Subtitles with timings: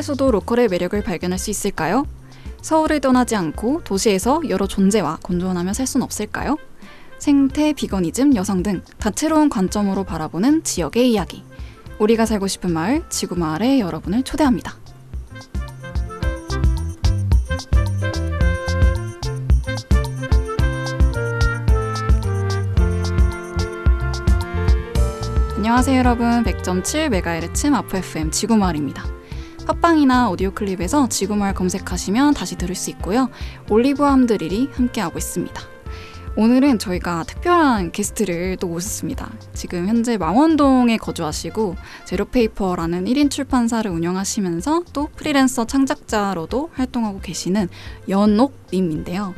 [0.00, 2.06] 서울에서도 로컬의 매력을 발견할 수 있을까요?
[2.62, 6.56] 서울을 떠나지 않고 도시에서 여러 존재와 공존하며 살 수는 없을까요?
[7.18, 11.44] 생태, 비거니즘, 여성 등 다채로운 관점으로 바라보는 지역의 이야기.
[11.98, 14.76] 우리가 살고 싶은 마을, 지구 마을에 여러분을 초대합니다.
[25.56, 29.19] 안녕하세요 여러분 100.7MHz 마프 FM 지구마을입니다.
[29.70, 33.28] 팟빵이나 오디오 클립에서 지구마을 검색하시면 다시 들을 수 있고요.
[33.68, 35.62] 올리브와 함드릴이 함께하고 있습니다.
[36.34, 39.30] 오늘은 저희가 특별한 게스트를 또 모셨습니다.
[39.52, 47.68] 지금 현재 망원동에 거주하시고 제로페이퍼라는 1인 출판사를 운영하시면서 또 프리랜서 창작자로도 활동하고 계시는
[48.08, 49.34] 연옥님인데요.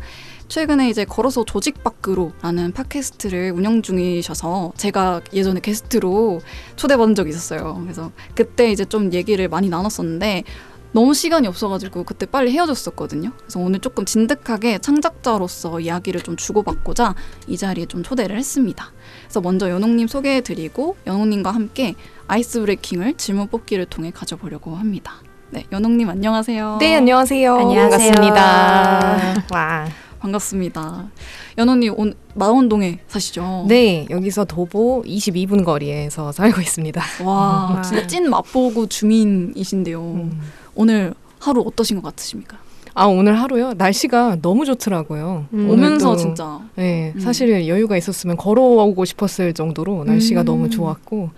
[0.53, 6.43] 최근에 이제 걸어서 조직 밖으로라는 팟캐스트를 운영 중이셔서 제가 예전에 게스트로
[6.77, 7.79] 초대받은 적이 있었어요.
[7.83, 10.45] 그래서 그때 이제 좀 얘기를 많이 나눴었는데
[10.93, 13.33] 너무 시간이 없어가지고 그때 빨리 헤어졌었거든요.
[13.39, 17.15] 그래서 오늘 조금 진득하게 창작자로서 이야기를 좀 주고받고자
[17.47, 18.93] 이 자리에 좀 초대를 했습니다.
[19.23, 21.95] 그래서 먼저 연옥님 소개해드리고 연옥님과 함께
[22.27, 25.15] 아이스 브레이킹을 질문 뽑기를 통해 가져보려고 합니다.
[25.49, 26.77] 네, 연옥님 안녕하세요.
[26.79, 27.57] 네, 안녕하세요.
[27.57, 28.13] 안녕하세요.
[28.13, 29.47] 반갑습니다.
[29.51, 30.02] 와.
[30.23, 31.11] 반갑습니다.
[31.59, 33.67] 연옥님 온 마원동에 사시죠?
[33.69, 37.03] 네, 여기서 도보 22분 거리에서 살고 있습니다.
[37.25, 37.83] 와, 와.
[37.83, 40.01] 진짜 찐 마포구 주민이신데요.
[40.01, 40.41] 음.
[40.77, 42.57] 오늘 하루 어떠신 것 같으십니까?
[42.95, 43.73] 아, 오늘 하루요?
[43.73, 45.47] 날씨가 너무 좋더라고요.
[45.53, 45.71] 음.
[45.71, 47.21] 오면서 진짜 네, 음.
[47.21, 50.45] 사실 여유가 있었으면 걸어오고 싶었을 정도로 날씨가 음.
[50.45, 51.31] 너무 좋았고,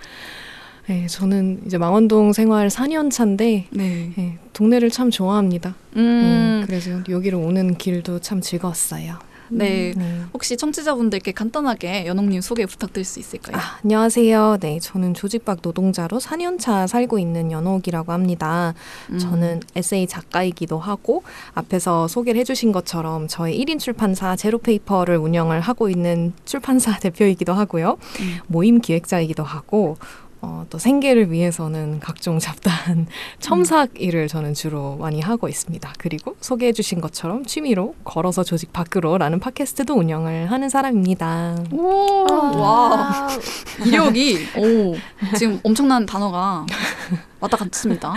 [0.87, 4.13] 네, 저는 이제 망원동 생활 4년 차인데, 네.
[4.17, 5.75] 네, 동네를 참 좋아합니다.
[5.97, 9.19] 음, 네, 그래서 여기로 오는 길도 참 즐거웠어요.
[9.51, 9.93] 네.
[9.97, 10.21] 네.
[10.33, 13.57] 혹시 청취자분들께 간단하게 연옥님 소개 부탁드릴 수 있을까요?
[13.57, 14.59] 아, 안녕하세요.
[14.61, 18.75] 네, 저는 조직박 노동자로 4년차 살고 있는 연옥이라고 합니다.
[19.11, 19.19] 음.
[19.19, 21.23] 저는 에세이 작가이기도 하고
[21.55, 27.99] 앞에서 소개를 해주신 것처럼 저의 1인 출판사 제로페이퍼를 운영을 하고 있는 출판사 대표이기도 하고요.
[28.21, 28.39] 음.
[28.47, 29.97] 모임 기획자이기도 하고
[30.45, 33.07] 어, 또 생계를 위해서는 각종 잡다한
[33.41, 35.95] 첨삭 일을 저는 주로 많이 하고 있습니다.
[35.97, 41.65] 그리고 소개해 주신 것처럼 취미로 걸어서 조직 밖으로라는 팟캐스트도 운영을 하는 사람입니다.
[41.73, 43.29] 오, 와,
[43.87, 44.97] 이력이 오
[45.39, 46.67] 지금 엄청난 단어가
[47.41, 48.13] 왔다 갔습니다.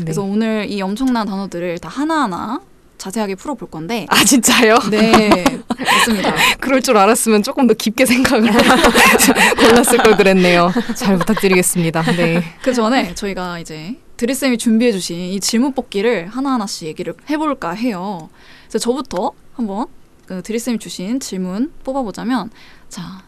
[0.00, 0.30] 그래서 네.
[0.30, 2.60] 오늘 이 엄청난 단어들을 다 하나하나
[2.98, 4.06] 자세하게 풀어볼 건데.
[4.08, 4.78] 아 진짜요?
[4.90, 5.44] 네,
[5.78, 6.34] 맞습니다.
[6.60, 8.50] 그럴 줄 알았으면 조금 더 깊게 생각을
[9.58, 10.72] 골랐을 걸 그랬네요.
[10.94, 12.02] 잘 부탁드리겠습니다.
[12.16, 12.42] 네.
[12.62, 18.30] 그 전에 저희가 이제 드리쌤이 준비해주신 이 질문 뽑기를 하나하나씩 얘기를 해볼까 해요.
[18.68, 19.86] 그래서 저부터 한번
[20.26, 22.50] 그 드리쌤이 주신 질문 뽑아보자면,
[22.88, 23.22] 자,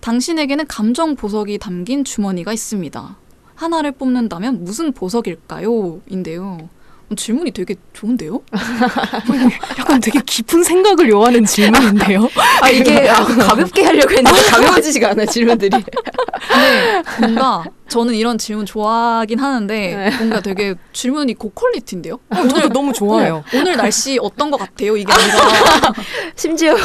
[0.00, 3.16] 당신에게는 감정 보석이 담긴 주머니가 있습니다.
[3.54, 6.00] 하나를 뽑는다면 무슨 보석일까요?
[6.08, 6.70] 인데요.
[7.10, 8.40] 어, 질문이 되게 좋은데요?
[9.78, 12.28] 약간 되게 깊은 생각을 요하는 질문인데요.
[12.62, 15.70] 아 이게 아, 가볍게 하려고 했는데 가벼워지지가 않아요 질문들이.
[15.70, 22.20] 근데 뭔가 저는 이런 질문 좋아하긴 하는데 뭔가 되게 질문이 고퀄리티인데요?
[22.32, 23.42] 저도 너무 좋아요.
[23.50, 24.96] 네, 오늘 날씨 어떤 것 같아요?
[24.96, 25.92] 이게 아니라
[26.36, 26.76] 심지어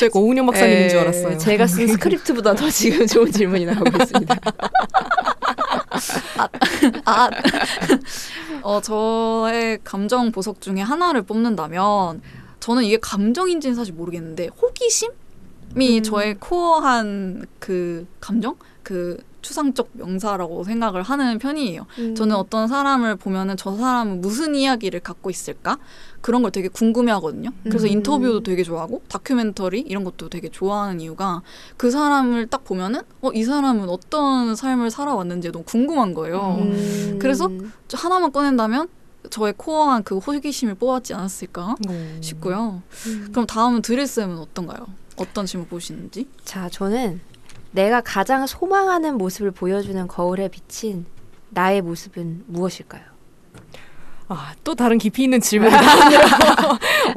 [0.00, 1.38] 제가 오은영 박사님인 줄 에, 알았어요.
[1.38, 4.36] 제가 쓴 스크립트보다 더 지금 좋은 질문이 나오고 있습니다.
[7.04, 7.30] 아,
[8.62, 12.22] 어, 저의 감정 보석 중에 하나를 뽑는다면
[12.60, 15.14] 저는 이게 감정인지는 사실 모르겠는데 호기심이
[15.76, 16.02] 음.
[16.02, 21.86] 저의 코어한 그 감정, 그 추상적 명사라고 생각을 하는 편이에요.
[22.16, 25.78] 저는 어떤 사람을 보면은 저 사람은 무슨 이야기를 갖고 있을까
[26.20, 27.50] 그런 걸 되게 궁금해 하거든요.
[27.64, 27.92] 그래서 음.
[27.92, 31.42] 인터뷰도 되게 좋아하고 다큐멘터리 이런 것도 되게 좋아하는 이유가
[31.76, 36.58] 그 사람을 딱 보면은 어 이 사람은 어떤 삶을 살아왔는지 너무 궁금한 거예요.
[36.60, 37.18] 음.
[37.20, 37.48] 그래서
[37.88, 38.88] 저 하나만 꺼낸다면
[39.30, 42.18] 저의 코어한 그 호기심을 뽑았지 않았을까 음.
[42.20, 42.82] 싶고요.
[43.06, 43.28] 음.
[43.30, 44.86] 그럼 다음은 드레스는 어떤가요?
[45.16, 46.26] 어떤 질문 보시는지?
[46.44, 47.20] 자 저는
[47.72, 51.06] 내가 가장 소망하는 모습을 보여주는 거울에 비친
[51.50, 53.02] 나의 모습은 무엇일까요?
[54.28, 55.80] 아, 또 다른 깊이 있는 질문이다.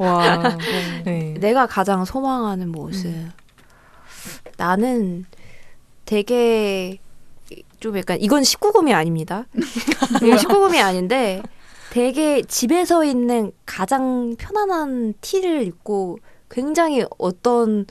[0.00, 0.56] 와.
[1.04, 1.34] 네.
[1.38, 3.12] 내가 가장 소망하는 모습.
[4.56, 5.24] 나는
[6.04, 6.98] 되게
[7.78, 9.46] 좀 약간 이건 19금이 아닙니다.
[10.22, 11.40] 이건 19금이 아닌데
[11.90, 16.18] 되게 집에서 있는 가장 편안한 티를 입고
[16.50, 17.86] 굉장히 어떤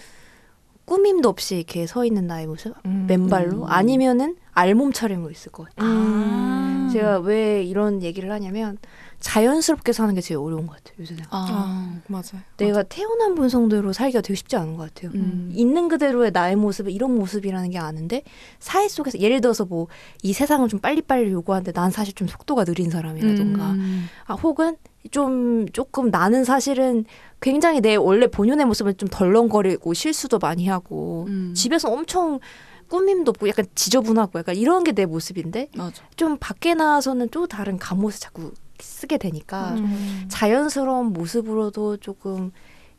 [0.86, 3.06] 꾸밈도 없이 이렇게 서 있는 나의 모습 음.
[3.08, 5.90] 맨발로 아니면은 알몸 차림으로 있을 것 같아요.
[5.90, 6.90] 음.
[6.92, 8.78] 제가 왜 이런 얘기를 하냐면
[9.20, 10.96] 자연스럽게 사는 게 제일 어려운 것 같아요.
[11.00, 11.24] 요새는.
[11.30, 12.44] 아, 맞아요.
[12.58, 15.12] 내가 태어난 본성대로 살기가 되게 쉽지 않은 것 같아요.
[15.16, 15.50] 음.
[15.54, 18.24] 있는 그대로의 나의 모습은 이런 모습이라는 게 아는데
[18.60, 19.88] 사회 속에서 예를 들어서 뭐
[20.22, 24.08] 이 세상을 좀 빨리빨리 요구하는데 난 사실 좀 속도가 느린 사람이라던가 음.
[24.26, 24.76] 아, 혹은
[25.12, 27.06] 좀 조금 나는 사실은
[27.42, 31.54] 굉장히 내 원래 본연의 모습을 좀 덜렁거리고 실수도 많이 하고 음.
[31.56, 32.40] 집에서 엄청
[32.88, 36.04] 꾸밈도 없고 약간 지저분하고 약간 이런 게 내 모습인데 맞아.
[36.16, 40.26] 좀 밖에 나와서는 또 다른 갑옷을 자꾸 쓰게 되니까 음.
[40.30, 42.52] 자연스러운 모습으로도 조금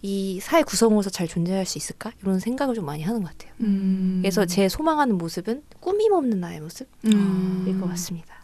[0.02, 3.52] 이 사회 구성으로서 잘 존재할 수 있을까 이런 생각을 좀 많이 하는 것 같아요.
[3.60, 4.18] 음.
[4.20, 7.78] 그래서 제 소망하는 모습은 꾸밈 없는 나의 모습일 음.
[7.80, 8.34] 것 같습니다.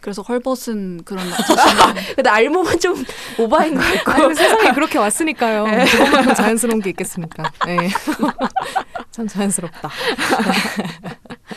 [0.00, 1.94] 그래서 헐벗은 그런 자신감.
[2.16, 3.04] 근데 알몸은 좀
[3.38, 5.64] 오바인 것 같고 아니, 세상에 그렇게 왔으니까요.
[5.64, 7.50] 그것만큼 자연스러운 게 있겠습니까?
[7.66, 7.88] 네.
[9.10, 9.90] 참 자연스럽다.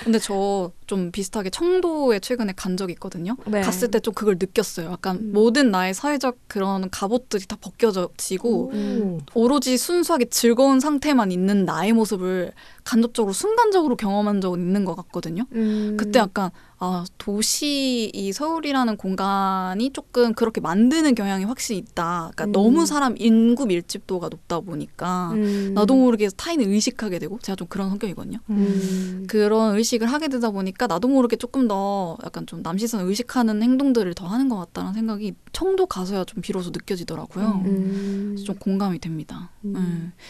[0.04, 3.38] 근데 저 좀 비슷하게 청도에 최근에 간 적이 있거든요.
[3.48, 3.62] 네.
[3.62, 4.92] 갔을 때 좀 그걸 느꼈어요.
[4.92, 5.32] 약간 음.
[5.32, 9.20] 모든 나의 사회적 그런 갑옷들이 다 벗겨지고 음.
[9.36, 12.52] 오로지 순수하게 즐거운 상태만 있는 나의 모습을
[12.84, 15.46] 간접적으로 순간적으로 경험한 적은 있는 것 같거든요.
[15.54, 15.96] 음.
[15.98, 16.50] 그때 약간
[16.84, 22.32] 아 도시 이 서울이라는 공간이 조금 그렇게 만드는 경향이 확실히 있다.
[22.34, 22.52] 그러니까 음.
[22.52, 25.74] 너무 사람 인구 밀집도가 높다 보니까 음.
[25.76, 28.40] 나도 모르게 타인을 의식하게 되고 제가 좀 그런 성격이거든요.
[28.50, 29.28] 음.
[29.30, 34.26] 그런 의식을 하게 되다 보니까 나도 모르게 조금 더 약간 좀 남시선을 의식하는 행동들을 더
[34.26, 37.62] 하는 것 같다는 생각이 청도 가서야 좀 비로소 느껴지더라고요.
[37.64, 38.30] 음.
[38.30, 39.52] 그래서 좀 공감이 됩니다.
[39.66, 39.74] 음.
[39.76, 40.26] 네.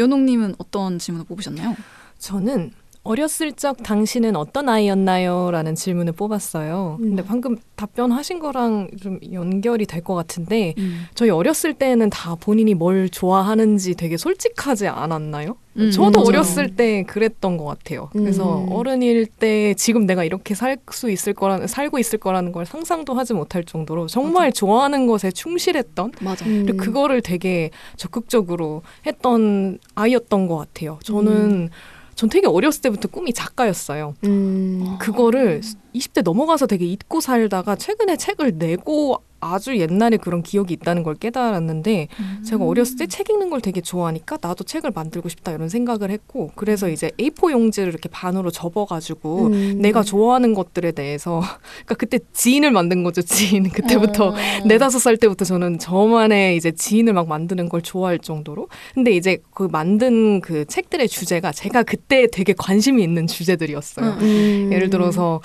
[0.00, 1.74] 연옥님은 어떤 질문을 뽑으셨나요?
[2.18, 2.70] 저는
[3.06, 5.50] 어렸을 적 당신은 어떤 아이였나요?
[5.52, 6.96] 라는 질문을 뽑았어요.
[7.00, 7.26] 근데 음.
[7.26, 11.06] 방금 답변하신 거랑 좀 연결이 될 것 같은데 음.
[11.14, 15.56] 저희 어렸을 때는 다 본인이 뭘 좋아하는지 되게 솔직하지 않았나요?
[15.78, 16.28] 음, 저도 맞아요.
[16.28, 18.08] 어렸을 때 그랬던 것 같아요.
[18.12, 18.72] 그래서 음.
[18.72, 23.34] 어른일 때 지금 내가 이렇게 살 수 있을 거라는 살고 있을 거라는 걸 상상도 하지
[23.34, 26.46] 못할 정도로 정말 좋아하는 것에 충실했던 맞아.
[26.46, 26.64] 음.
[26.66, 30.98] 그리고 그거를 되게 적극적으로 했던 아이였던 것 같아요.
[31.02, 31.70] 저는
[32.16, 34.14] 전 되게 어렸을 때부터 꿈이 작가였어요.
[34.24, 34.96] 음.
[34.98, 35.60] 그거를
[35.94, 42.08] 20대 넘어가서 되게 잊고 살다가 최근에 책을 내고 아주 옛날에 그런 기억이 있다는 걸 깨달았는데
[42.20, 42.42] 음.
[42.44, 46.50] 제가 어렸을 때 책 읽는 걸 되게 좋아하니까 나도 책을 만들고 싶다 이런 생각을 했고
[46.54, 49.78] 그래서 이제 A4 용지를 이렇게 반으로 접어가지고 음.
[49.80, 51.40] 내가 좋아하는 것들에 대해서
[51.86, 54.34] 그러니까 그때 지인을 만든 거죠 지인 그때부터 어.
[54.66, 59.68] 네다섯 살 때부터 저는 저만의 이제 지인을 막 만드는 걸 좋아할 정도로 근데 이제 그
[59.70, 64.10] 만든 그 책들의 주제가 제가 그때 되게 관심이 있는 주제들이었어요.
[64.10, 64.18] 음.
[64.20, 64.70] 음.
[64.72, 65.40] 예를 들어서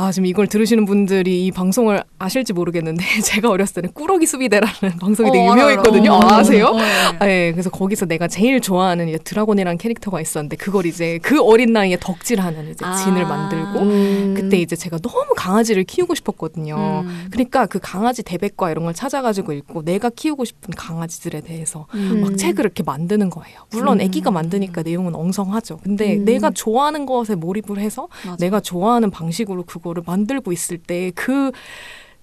[0.00, 5.32] 아 지금 이걸 들으시는 분들이 이 방송을 아실지 모르겠는데 제가 어렸을 때는 꾸러기 수비대라는 방송이
[5.32, 6.14] 되게 어, 유명했거든요.
[6.14, 6.30] 알아요.
[6.30, 6.66] 아, 아세요?
[6.66, 7.26] 어, 네.
[7.26, 11.96] 네, 그래서 거기서 내가 제일 좋아하는 이제 드라곤이라는 캐릭터가 있었는데 그걸 이제 그 어린 나이에
[11.98, 12.94] 덕질하는 이제 아.
[12.94, 14.34] 진을 만들고 음.
[14.36, 17.02] 그때 이제 제가 너무 강아지를 키우고 싶었거든요.
[17.04, 17.26] 음.
[17.32, 22.20] 그러니까 그 강아지 대백과 이런 걸 찾아가지고 읽고 내가 키우고 싶은 강아지들에 대해서 음.
[22.20, 23.62] 막 책을 이렇게 만드는 거예요.
[23.72, 24.06] 물론 음.
[24.06, 25.78] 아기가 만드니까 내용은 엉성하죠.
[25.82, 26.24] 근데 음.
[26.24, 28.36] 내가 좋아하는 것에 몰입을 해서 맞아.
[28.36, 31.52] 내가 좋아하는 방식으로 그거 를 만들고 있을 때 그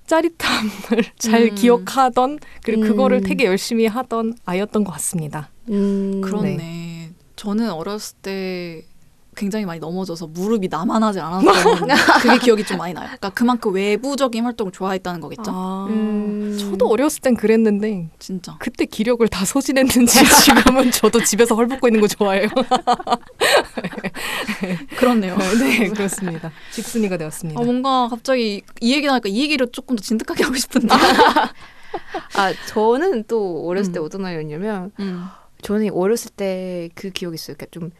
[0.07, 1.55] 짜릿함을 잘 음.
[1.55, 2.87] 기억하던 그리고 음.
[2.87, 5.49] 그거를 되게 열심히 하던 아이였던 것 같습니다.
[5.69, 6.21] 음.
[6.21, 7.11] 그렇네.
[7.35, 8.85] 저는 어렸을 때
[9.35, 11.43] 굉장히 많이 넘어져서 무릎이 나만하지 않았던
[12.21, 13.05] 그게 기억이 좀 많이 나요.
[13.05, 15.51] 그러니까 그만큼 외부적인 활동을 좋아했다는 거겠죠.
[15.53, 16.57] 아, 음.
[16.59, 18.55] 저도 어렸을 땐 그랬는데 진짜.
[18.59, 22.47] 그때 기력을 다 소진했는지 지금은 저도 집에서 헐벗고 있는 거 좋아해요.
[24.97, 25.37] 그렇네요.
[25.59, 26.51] 네, 그렇습니다.
[26.71, 27.59] 집순이가 되었습니다.
[27.59, 30.87] 아, 뭔가 갑자기 이 얘기 나니까 이 얘기를 조금 더 진득하게 하고 싶은데.
[32.35, 34.05] 아 저는 또 어렸을 때 음.
[34.05, 35.25] 어떤 아이였냐면 음.
[35.61, 37.55] 저는 어렸을 때 그 기억이 있어요.
[37.57, 37.91] 그러니까 좀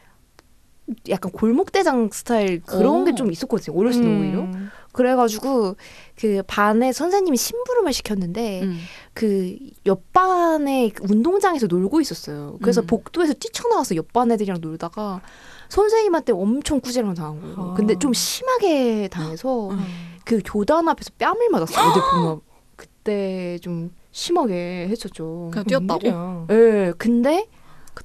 [1.09, 3.05] 약간 골목대장 스타일 그런 오.
[3.05, 3.77] 게좀 있었거든요.
[3.77, 4.41] 어렸을 때 오히려.
[4.41, 4.69] 음.
[4.91, 5.75] 그래가지고
[6.17, 8.77] 그 반에 선생님이 심부름을 시켰는데 음.
[9.13, 12.57] 그 옆반에 그 운동장에서 놀고 있었어요.
[12.61, 12.87] 그래서 음.
[12.87, 15.21] 복도에서 뛰쳐나와서 옆반 애들이랑 놀다가
[15.69, 17.55] 선생님한테 엄청 꾸지람 당한 거예요.
[17.57, 17.73] 아.
[17.73, 19.79] 근데 좀 심하게 당해서 음.
[20.23, 21.89] 그 교단 앞에서 뺨을 맞았어요.
[21.89, 22.41] 애들 보면
[22.75, 25.49] 그때 좀 심하게 했었죠.
[25.51, 26.47] 그냥 뛰었다고?
[26.51, 27.54] 예, 근데 그때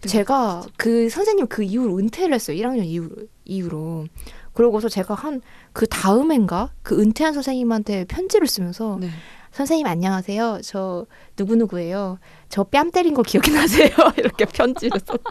[0.07, 2.57] 제가 그 선생님 그 이후로 은퇴를 했어요.
[2.57, 3.17] 1학년 이후로.
[3.45, 4.07] 이후로.
[4.53, 5.41] 그러고서 제가 한
[5.73, 9.09] 그 다음엔가 그 은퇴한 선생님한테 편지를 쓰면서 네.
[9.53, 10.61] 선생님 안녕하세요.
[10.65, 11.07] 저
[11.37, 12.19] 누구누구예요.
[12.49, 13.91] 저 뺨 때린 거 기억이 나세요?
[14.17, 15.31] 이렇게 편지를 썼다.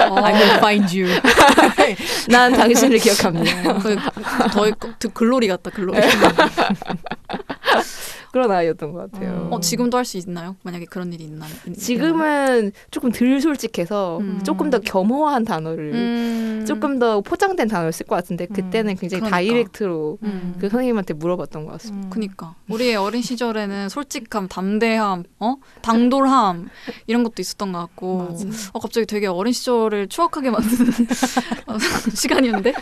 [0.00, 1.20] I will find you.
[2.28, 3.78] 난 당신을 기억합니다.
[3.78, 3.96] 그,
[4.52, 5.98] 더 그, 글로리 같다 글로리.
[8.32, 9.48] 그런 아이였던 것 같아요.
[9.50, 10.56] 어, 지금도 할 수 있나요?
[10.62, 11.46] 만약에 그런 일이 있나?
[11.76, 14.40] 지금은 조금 덜 솔직해서 음.
[14.44, 16.64] 조금 더 겸허한 단어를 음.
[16.66, 19.36] 조금 더 포장된 단어를 쓸 것 같은데 그때는 굉장히 그러니까.
[19.36, 20.54] direct로 음.
[20.58, 22.06] 그 선생님한테 물어봤던 것 같습니다.
[22.08, 22.10] 음.
[22.10, 26.68] 그니까 우리의 어린 시절에는 솔직함, 담대함, 어 당돌함
[27.06, 28.36] 이런 것도 있었던 것 같고.
[28.72, 30.90] 어 갑자기 되게 어린 시절을 추억하게 만드는
[31.66, 31.76] 어,
[32.14, 32.74] 시간이었는데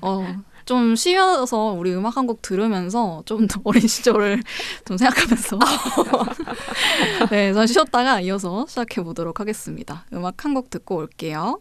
[0.00, 0.26] 어
[0.68, 4.42] 좀 쉬어서 우리 음악 한 곡 들으면서 좀 더 어린 시절을
[4.84, 5.58] 좀 생각하면서
[7.30, 10.04] 네, 전 쉬었다가 이어서 시작해 보도록 하겠습니다.
[10.12, 11.60] 음악 한 곡 듣고 올게요.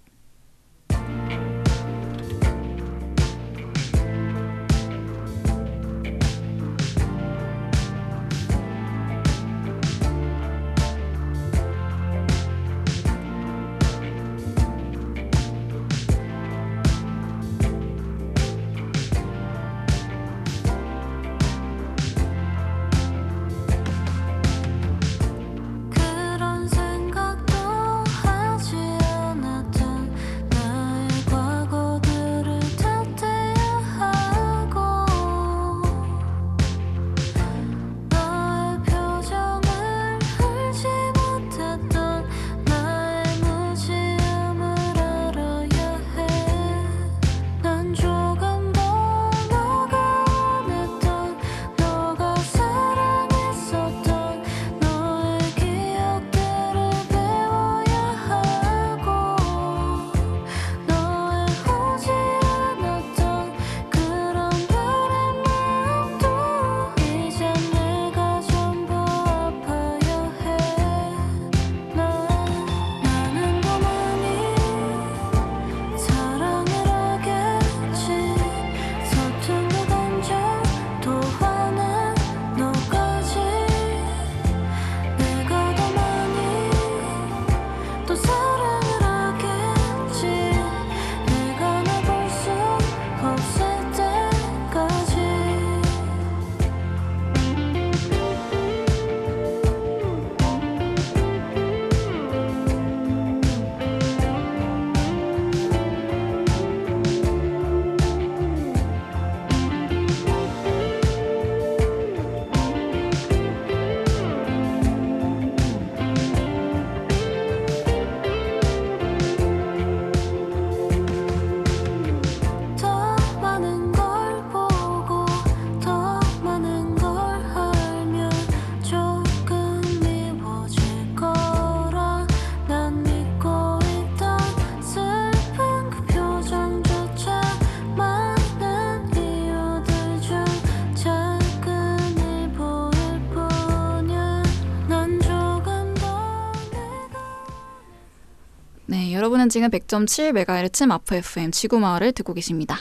[149.48, 152.78] 여러분은 지금 100.7MHz 마프 FM 지구마을을 듣고 계십니다.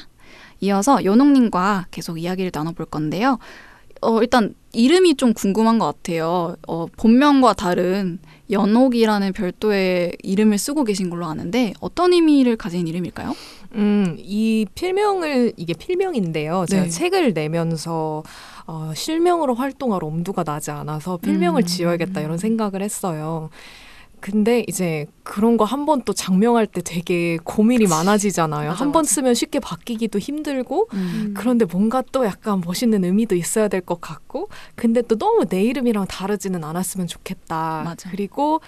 [0.60, 3.38] 이어서 연옥님과 계속 이야기를 나눠볼 건데요.
[4.02, 6.56] 어, 일단 이름이 좀 궁금한 것 같아요.
[6.66, 8.18] 어, 본명과 다른
[8.50, 13.34] 연옥이라는 별도의 이름을 쓰고 계신 걸로 아는데 어떤 의미를 가진 이름일까요?
[13.74, 16.66] 음, 이 필명을 이게 필명인데요.
[16.68, 16.88] 제가 네.
[16.88, 18.22] 책을 내면서
[18.66, 21.66] 어, 실명으로 활동할 엄두가 나지 않아서 필명을 음.
[21.66, 23.50] 지어야겠다 이런 생각을 했어요.
[24.30, 28.70] 근데 이제 그런 거 한 번 또 장명할 때 되게 고민이 많아지잖아요.
[28.70, 29.04] 맞아, 한 번.
[29.04, 31.34] 쓰면 쉽게 바뀌기도 힘들고 음.
[31.36, 36.06] 그런데 뭔가 또 약간 멋있는 의미도 있어야 될 것 같고 근데 또 너무 내 이름이랑
[36.08, 37.82] 다르지는 않았으면 좋겠다.
[37.84, 38.10] 맞아.
[38.10, 38.60] 그리고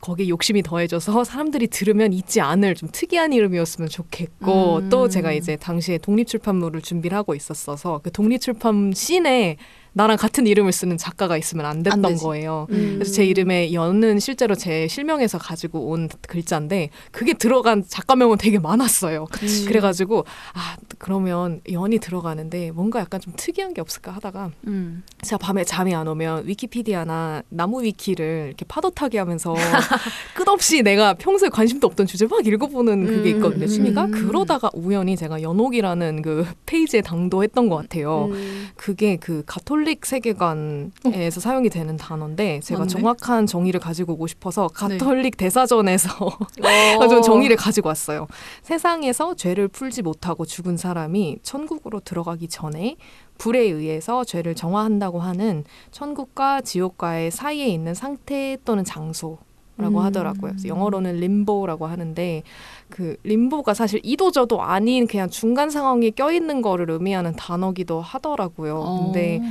[0.00, 4.88] 거기에 욕심이 더해져서 사람들이 들으면 잊지 않을 좀 특이한 이름이었으면 좋겠고 음.
[4.88, 9.58] 또 제가 이제 당시에 독립출판물을 준비를 하고 있었어서 그 독립출판 씬에
[9.94, 12.22] 나랑 같은 이름을 쓰는 작가가 있으면 안안 됐던 되지.
[12.24, 12.66] 거예요.
[12.70, 12.94] 음.
[12.94, 19.26] 그래서 제 이름에 연은 실제로 제 실명에서 가지고 온 글자인데 그게 들어간 작가명은 되게 많았어요.
[19.30, 19.64] 그치.
[19.66, 25.02] 그래가지고 아 그러면 연이 들어가는데 뭔가 약간 좀 특이한 게 없을까 하다가 음.
[25.20, 29.54] 제가 밤에 잠이 안 오면 위키피디아나 나무 위키를 이렇게 파도 타기 하면서
[30.34, 34.10] 끝없이 내가 평소에 관심도 없던 주제 막 읽어보는 그게 있거든요 음, 취미가 음.
[34.10, 38.28] 그러다가 우연히 제가 연옥이라는 그 페이지에 당도했던 것 같아요.
[38.30, 38.68] 음.
[38.76, 42.88] 그게 그 가톨릭 세계관에서 사용이 되는 단어인데 제가 맞네.
[42.88, 44.98] 정확한 정의를 가지고 오고 싶어서 네.
[44.98, 47.08] 가톨릭 대사전에서 어.
[47.08, 48.26] 좀 정의를 가지고 왔어요.
[48.62, 52.96] 세상에서 죄를 풀지 못하고 죽은 사람이 천국으로 들어가기 전에
[53.38, 59.38] 불에 의해서 죄를 정화한다고 하는 천국과 지옥과의 사이에 있는 상태 또는 장소.
[59.82, 60.04] 라고 음.
[60.04, 60.52] 하더라고요.
[60.64, 62.42] 영어로는 림보라고 하는데
[62.88, 69.02] 그 림보가 사실 이도저도 아닌 그냥 중간 상황에 껴 있는 거를 의미하는 단어기도 하더라고요.
[69.04, 69.46] 근데 어.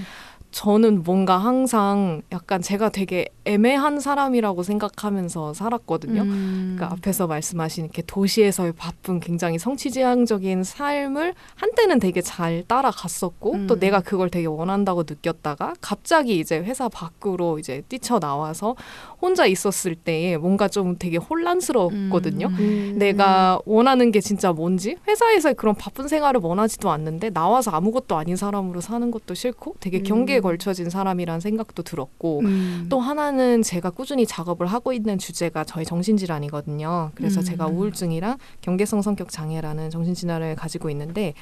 [0.51, 6.21] 저는 뭔가 항상 약간 제가 되게 애매한 사람이라고 생각하면서 살았거든요.
[6.23, 6.73] 음.
[6.75, 13.67] 그러니까 앞에서 말씀하신 이렇게 도시에서의 바쁜 굉장히 성취지향적인 삶을 한때는 되게 잘 따라갔었고 음.
[13.67, 18.75] 또 내가 그걸 되게 원한다고 느꼈다가 갑자기 이제 회사 밖으로 이제 뛰쳐 나와서
[19.21, 22.47] 혼자 있었을 때에 뭔가 좀 되게 혼란스러웠거든요.
[22.47, 22.95] 음.
[22.97, 28.81] 내가 원하는 게 진짜 뭔지 회사에서 그런 바쁜 생활을 원하지도 않는데 나와서 아무것도 아닌 사람으로
[28.81, 30.03] 사는 것도 싫고 되게 음.
[30.03, 32.87] 경계에 걸쳐진 사람이란 생각도 들었고 음.
[32.89, 37.11] 또 하나는 제가 꾸준히 작업을 하고 있는 주제가 저희 정신질환이거든요.
[37.15, 37.45] 그래서 음.
[37.45, 41.33] 제가 우울증이랑 경계성 성격 장애라는 정신질환을 가지고 있는데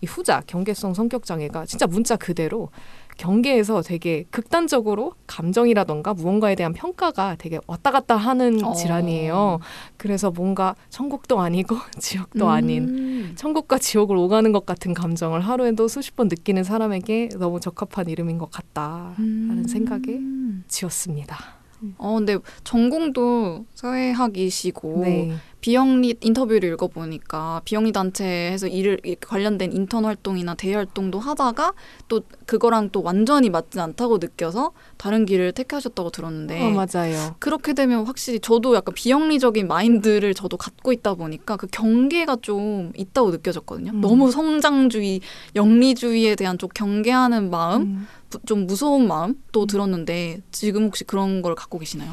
[0.00, 2.68] 이 후자 경계성 성격 장애가 진짜 문자 그대로
[3.16, 8.72] 경계에서 되게 극단적으로 감정이라던가 무언가에 대한 평가가 되게 왔다 갔다 하는 어.
[8.74, 9.60] 질환이에요.
[9.96, 13.32] 그래서 뭔가 천국도 아니고 지옥도 아닌 음.
[13.36, 18.50] 천국과 지옥을 오가는 것 같은 감정을 하루에도 수십 번 느끼는 사람에게 너무 적합한 이름인 것
[18.50, 20.64] 같다라는 생각에 음.
[20.68, 21.36] 지었습니다.
[21.98, 25.34] 어, 근데 전공도 사회학이시고 네.
[25.68, 31.72] 비영리 인터뷰를 읽어보니까 비영리 단체에서 일을 관련된 인턴 활동이나 대외 활동도 하다가
[32.06, 37.36] 또 그거랑 또 완전히 맞지 않다고 느껴서 다른 길을 택하셨다고 들었는데 어, 맞아요.
[37.38, 43.30] 그렇게 되면 확실히 저도 약간 비영리적인 마인드를 저도 갖고 있다 보니까 그 경계가 좀 있다고
[43.30, 43.92] 느껴졌거든요.
[43.92, 44.00] 음.
[44.02, 45.22] 너무 성장주의,
[45.56, 48.06] 영리주의에 대한 좀 경계하는 마음, 음.
[48.28, 52.12] 부- 좀 무서운 마음도 들었는데 지금 혹시 그런 걸 갖고 계시나요?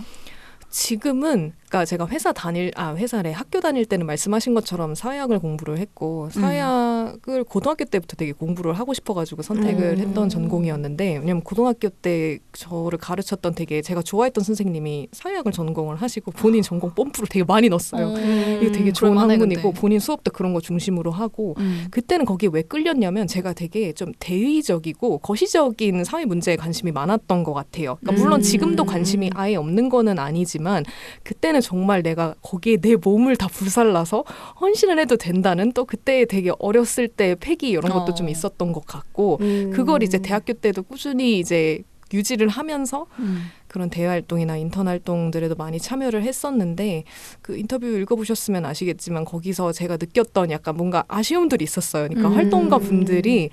[0.69, 6.29] 지금은 그러니까 제가 회사 다닐 아 회사래 학교 다닐 때는 말씀하신 것처럼 사회학을 공부를 했고
[6.31, 9.97] 사회학을 고등학교 때부터 되게 공부를 하고 싶어가지고 선택을 음.
[9.99, 16.61] 했던 전공이었는데 왜냐면 고등학교 때 저를 가르쳤던 되게 제가 좋아했던 선생님이 사회학을 전공을 하시고 본인
[16.61, 18.17] 전공 뽐뿌를 되게 많이 넣었어요.
[18.57, 19.79] 이게 되게 좋은 학문이고 근데.
[19.79, 21.85] 본인 수업도 그런 거 중심으로 하고 음.
[21.89, 27.95] 그때는 거기에 왜 끌렸냐면 제가 되게 좀 대의적이고 거시적인 사회 문제에 관심이 많았던 것 같아요.
[28.01, 28.43] 그러니까 물론 음.
[28.43, 30.83] 지금도 관심이 아예 없는 거는 아니지만
[31.23, 34.23] 그때는 정말 내가 거기에 내 몸을 다 불살라서
[34.59, 38.13] 헌신을 해도 된다는 또 그때 되게 어렸을 때 패기 이런 것도 어.
[38.13, 39.71] 좀 있었던 것 같고 음.
[39.73, 43.45] 그걸 이제 대학교 때도 꾸준히 이제 유지를 하면서 음.
[43.67, 47.05] 그런 대외 활동이나 인턴 활동들에도 많이 참여를 했었는데
[47.41, 52.09] 그 인터뷰 읽어보셨으면 아시겠지만 거기서 제가 느꼈던 약간 뭔가 아쉬움들이 있었어요.
[52.09, 52.35] 그러니까 음.
[52.35, 53.49] 활동가 분들이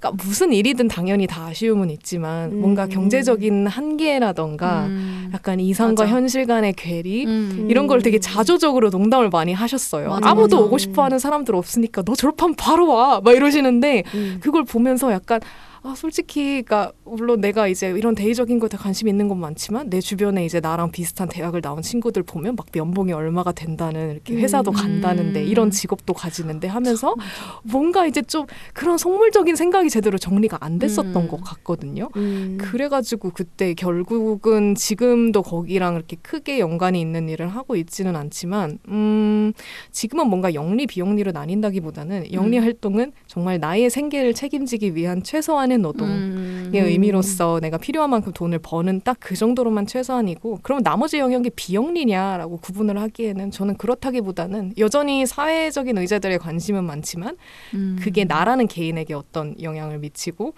[0.00, 2.88] 그러니까 무슨 일이든 당연히 다 아쉬움은 있지만 뭔가 음.
[2.88, 5.30] 경제적인 한계라던가 음.
[5.34, 6.14] 약간 이상과 맞아.
[6.14, 7.66] 현실 간의 괴리 음.
[7.70, 10.08] 이런 걸 되게 자조적으로 농담을 많이 하셨어요.
[10.08, 10.66] 맞아, 아무도 맞아.
[10.66, 14.38] 오고 싶어 하는 사람들 없으니까 너 졸업하면 바로 와 막 이러시는데 음.
[14.40, 15.40] 그걸 보면서 약간
[15.82, 20.44] 아 솔직히 그러니까 물론 내가 이제 이런 대의적인 것에 관심 있는 건 많지만 내 주변에
[20.44, 24.74] 이제 나랑 비슷한 대학을 나온 친구들 보면 막 연봉이 얼마가 된다는 이렇게 회사도 음.
[24.74, 27.14] 간다는데 이런 직업도 가지는데 하면서
[27.62, 31.28] 뭔가 이제 좀 그런 속물적인 생각이 제대로 정리가 안 됐었던 음.
[31.28, 32.10] 것 같거든요.
[32.16, 32.58] 음.
[32.60, 39.52] 그래가지고 그때 결국은 지금도 거기랑 이렇게 크게 연관이 있는 일을 하고 있지는 않지만, 음,
[39.92, 42.64] 지금은 뭔가 영리 비영리로 나뉜다기보다는 영리 음.
[42.64, 46.70] 활동은 정말 나의 생계를 책임지기 위한 최소한 의 노동의 음.
[46.74, 53.00] 의미로서 내가 필요한 만큼 돈을 버는 딱 그 정도로만 최소한이고, 그럼 나머지 영역이 비영리냐라고 구분을
[53.00, 57.36] 하기에는 저는 그렇다기보다는 여전히 사회적인 의제들에 관심은 많지만,
[57.74, 57.96] 음.
[58.00, 60.54] 그게 나라는 개인에게 어떤 영향을 미치고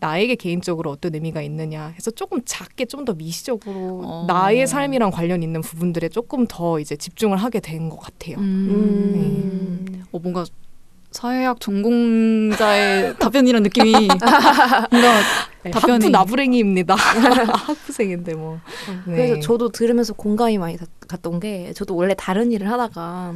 [0.00, 4.24] 나에게 개인적으로 어떤 의미가 있느냐 해서 조금 작게 좀 더 미시적으로 어.
[4.26, 8.36] 나의 삶이랑 관련 있는 부분들에 조금 더 이제 집중을 하게 된 것 같아요.
[8.38, 8.44] 음.
[9.90, 10.04] 음.
[10.12, 10.44] 어, 뭔가
[11.10, 15.20] 사회학 전공자의 답변이란 느낌이 뭔가
[15.62, 16.94] 네, 답변이- 학부 나부랭이입니다.
[17.52, 18.60] 학부생인데 뭐.
[19.06, 19.16] 네.
[19.16, 23.34] 그래서 저도 들으면서 공감이 많이 가- 갔던 게 저도 원래 다른 일을 하다가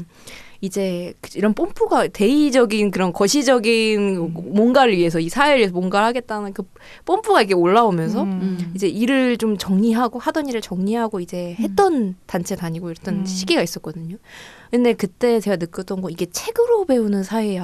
[0.64, 4.34] 이제 그- 이런 뽐뿌가 대의적인 그런 거시적인 음.
[4.54, 6.62] 뭔가를 위해서 이 사회를 위해서 뭔가를 하겠다는 그
[7.04, 8.30] 뽐뿌가 이렇게 올라오면서 음.
[8.42, 8.72] 음.
[8.74, 13.24] 이제 일을 좀 정리하고 하던 일을 정리하고 이제 했던 단체 다니고 이랬던 음.
[13.26, 14.16] 시기가 있었거든요.
[14.70, 17.60] 근데 그때 제가 느꼈던 거 이게 책으로 배우는 사회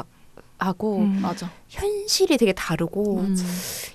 [0.60, 1.18] 하고 음.
[1.22, 1.50] 맞아.
[1.68, 3.36] 현실이 되게 다르고 음.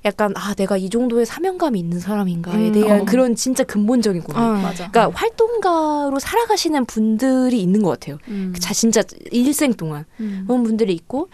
[0.04, 3.06] 약간 아 내가 이 정도의 사명감이 있는 사람인가에 음, 대한 어.
[3.06, 4.42] 그런 진짜 근본적인 고민.
[4.42, 4.90] 아, 맞아.
[4.90, 8.18] 그러니까 활동가로 살아가시는 분들이 있는 것 같아요.
[8.28, 8.54] 음.
[8.60, 10.44] 자 진짜 일생 동안 음.
[10.48, 11.30] 그런 분들이 있고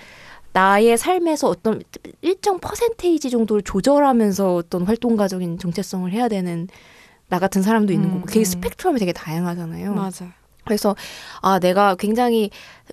[0.53, 1.81] 나의 삶에서 어떤
[2.21, 6.67] 일정 퍼센테이지 정도를 조절하면서 어떤 활동가적인 정체성을 해야 되는
[7.29, 8.43] 나 같은 사람도 있는 음, 거고 그게 음.
[8.43, 9.93] 스펙트럼이 되게 다양하잖아요.
[9.93, 10.33] 맞아.
[10.65, 10.95] 그래서
[11.41, 12.49] 아 내가 굉장히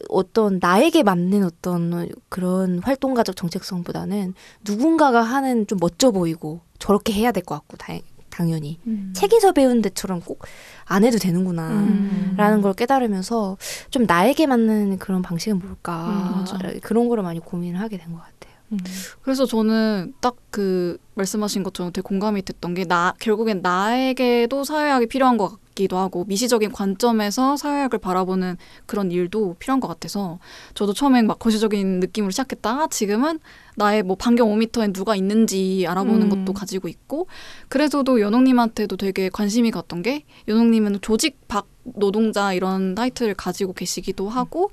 [0.09, 4.35] 어떤 나에게 맞는 어떤 그런 활동가적 정체성보다는
[4.67, 7.93] 누군가가 하는 좀 멋져 보이고 저렇게 해야 될 것 같고 다,
[8.31, 9.13] 당연히 음.
[9.15, 10.45] 책에서 배운 데처럼 꼭
[10.91, 11.69] 안 해도 되는구나.
[11.69, 12.35] 음.
[12.39, 13.59] 라는 걸 깨달으면서
[13.91, 16.81] 좀 나에게 맞는 그런 방식은 뭘까 음.
[16.81, 18.55] 그런 거를 많이 고민을 하게 된 것 같아요.
[18.73, 18.79] 음.
[19.23, 25.37] 그래서 저는 딱 그 말씀하신 것처럼 되게 공감이 됐던 게 나 결국엔 나에게도 사회학이 필요한
[25.37, 30.41] 것 같기도 하고 미시적인 관점에서 사회학을 바라보는 그런 일도 필요한 것 같아서
[30.75, 33.39] 저도 처음엔 막 거시적인 느낌으로 시작했다가 지금은
[33.77, 36.45] 나의 뭐 반경 5m에 누가 있는지 알아보는 음.
[36.45, 37.29] 것도 가지고 있고
[37.69, 44.71] 그래서도 연옥님한테도 되게 관심이 갔던 게 연옥님은 조직 박 노동자 이런 타이틀을 가지고 계시기도 하고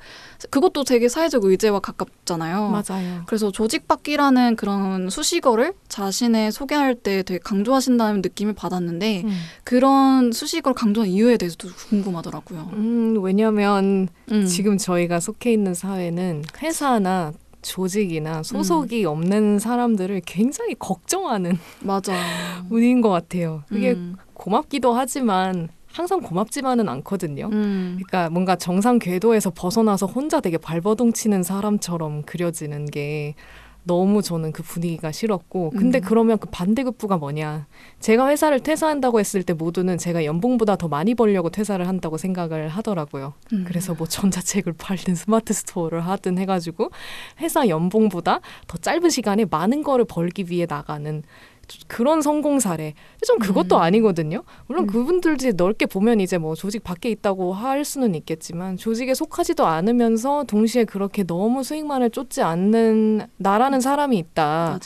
[0.49, 2.69] 그것도 되게 사회적 의제와 가깝잖아요.
[2.69, 3.23] 맞아요.
[3.25, 9.37] 그래서 조직받기라는 그런 수식어를 자신의 소개할 때 되게 강조하신다는 느낌을 받았는데 음.
[9.63, 12.69] 그런 수식어를 강조한 이유에 대해서도 궁금하더라고요.
[12.73, 14.45] 음, 왜냐면 음.
[14.45, 17.33] 지금 저희가 속해 있는 사회는 회사나
[17.65, 22.13] 조직이나 소속이 없는 사람들을 굉장히 걱정하는 맞아.
[22.69, 23.63] 분인 것 같아요.
[23.67, 24.15] 그게 음.
[24.33, 27.49] 고맙기도 하지만 항상 고맙지만은 않거든요.
[27.53, 27.93] 음.
[27.95, 33.35] 그러니까 뭔가 정상 궤도에서 벗어나서 혼자 되게 발버둥 치는 사람처럼 그려지는 게
[33.85, 36.01] 너무 저는 그 분위기가 싫었고 근데 음.
[36.03, 37.67] 그러면 그 반대급부가 뭐냐
[37.99, 43.33] 제가 회사를 퇴사한다고 했을 때 모두는 제가 연봉보다 더 많이 벌려고 퇴사를 한다고 생각을 하더라고요
[43.53, 43.63] 음.
[43.67, 46.89] 그래서 뭐 전자책을 팔든 스마트 스토어를 하든 해가지고
[47.39, 51.21] 회사 연봉보다 더 짧은 시간에 많은 거를 벌기 위해 나가는
[51.87, 52.93] 그런 성공 사례
[53.25, 53.81] 좀 그것도 음.
[53.81, 54.43] 아니거든요.
[54.67, 54.87] 물론 음.
[54.87, 60.83] 그분들이 넓게 보면 이제 뭐 조직 밖에 있다고 할 수는 있겠지만 조직에 속하지도 않으면서 동시에
[60.85, 64.79] 그렇게 너무 수익만을 쫓지 않는 나라는 사람이 있다라는.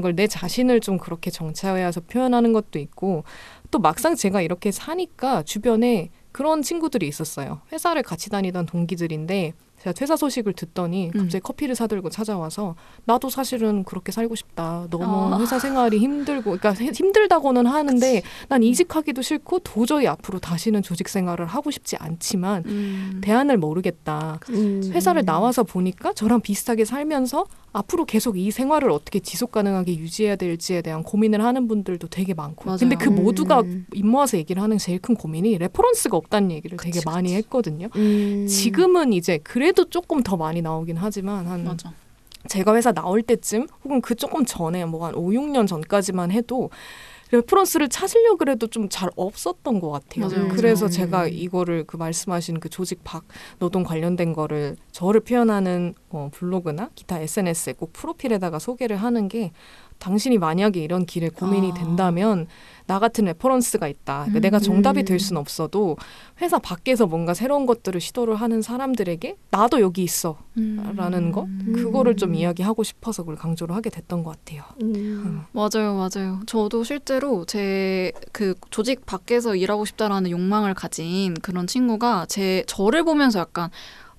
[0.00, 3.24] 걸 내 자신을 좀 그렇게 정체화해서 표현하는 것도 있고
[3.70, 7.60] 또 막상 제가 이렇게 사니까 주변에 그런 친구들이 있었어요.
[7.72, 11.20] 회사를 같이 다니던 동기들인데 제가 퇴사 소식을 듣더니 음.
[11.22, 12.74] 갑자기 커피를 사들고 찾아와서
[13.06, 14.86] 나도 사실은 그렇게 살고 싶다.
[14.90, 15.38] 너무 아.
[15.40, 21.46] 회사 생활이 힘들고 그러니까 해- 힘들다고는 하는데 난 이직하기도 싫고 도저히 앞으로 다시는 조직 생활을
[21.46, 23.20] 하고 싶지 않지만 음.
[23.24, 24.38] 대안을 모르겠다.
[24.50, 24.82] 음.
[24.92, 30.82] 회사를 나와서 보니까 저랑 비슷하게 살면서 앞으로 계속 이 생활을 어떻게 지속 가능하게 유지해야 될지에
[30.82, 32.64] 대한 고민을 하는 분들도 되게 많고.
[32.66, 32.78] 맞아요.
[32.78, 33.16] 근데 그 음.
[33.16, 33.62] 모두가
[33.94, 37.36] 입 모아서 얘기를 하는 제일 큰 고민이 reference가 없다는 얘기를 되게 그치, 많이 그치.
[37.36, 37.88] 했거든요.
[37.96, 38.46] 음.
[38.48, 41.92] 지금은 이제 그래도 조금 더 많이 나오긴 하지만 한 맞아.
[42.48, 46.70] 제가 회사 나올 때쯤 혹은 그 조금 전에 뭐 한 5, 6년 전까지만 해도
[47.32, 50.28] reference를 찾으려 그래도 좀 잘 없었던 것 같아요.
[50.28, 50.48] 맞아요.
[50.48, 50.90] 그래서 맞아요.
[50.92, 53.24] 제가 이거를 그 말씀하신 그 조직 밖
[53.58, 59.52] 노동 관련된 거를 저를 표현하는 어, 블로그나 기타 SNS에 꼭 프로필에다가 소개를 하는 게
[60.00, 61.74] 당신이 만약에 이런 길에 고민이 아.
[61.74, 62.48] 된다면
[62.86, 64.24] 나 같은 reference가 있다.
[64.24, 64.40] 그러니까 음.
[64.40, 65.96] 내가 정답이 될 수는 없어도
[66.40, 70.38] 회사 밖에서 뭔가 새로운 것들을 시도를 하는 사람들에게 나도 여기 있어.
[70.56, 70.92] 음.
[70.96, 74.64] 라는 거 그거를 좀 이야기하고 싶어서 그걸 강조를 하게 됐던 것 같아요.
[74.82, 75.42] 음.
[75.52, 76.40] 맞아요, 맞아요.
[76.46, 83.38] 저도 실제로 제 그 조직 밖에서 일하고 싶다라는 욕망을 가진 그런 친구가 제 저를 보면서
[83.40, 83.68] 약간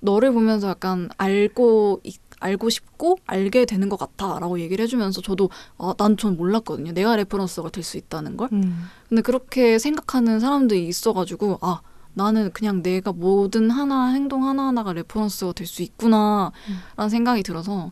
[0.00, 5.94] 너를 보면서 약간 알고 있- 알고 싶고 알게 되는 것 같아라고 얘기를 해주면서 저도 아,
[5.98, 6.92] 난 전 몰랐거든요.
[6.92, 8.48] 내가 reference가 될 수 있다는 걸.
[8.52, 8.88] 음.
[9.08, 11.80] 근데 그렇게 생각하는 사람들이 있어가지고 아
[12.14, 16.52] 나는 그냥 내가 모든 하나 행동 하나 하나가 reference가 될 수 있구나라는
[16.98, 17.08] 음.
[17.08, 17.90] 생각이 들어서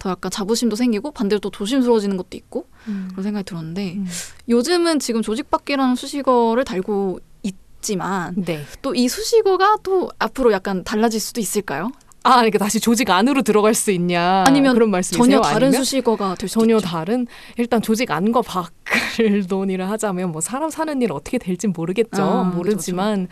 [0.00, 3.08] 더 약간 자부심도 생기고 반대로 또 조심스러워지는 것도 있고 음.
[3.12, 4.06] 그런 생각이 들었는데 음.
[4.48, 8.64] 요즘은 지금 조직밖이라는 수식어를 달고 있지만 네.
[8.82, 11.92] 또 이 수식어가 또 앞으로 약간 달라질 수도 있을까요?
[12.22, 14.44] 아, 그러니까 다시 조직 안으로 들어갈 수 있냐?
[14.46, 15.40] 아니면 그런 말씀이세요?
[15.40, 16.86] 전혀 다른 아니면 수식어가 될 전혀 있죠.
[16.86, 22.22] 다른 일단 조직 안과 밖을 논의를 하자면 뭐 사람 사는 일 어떻게 될진 모르겠죠.
[22.22, 23.28] 아, 모르지만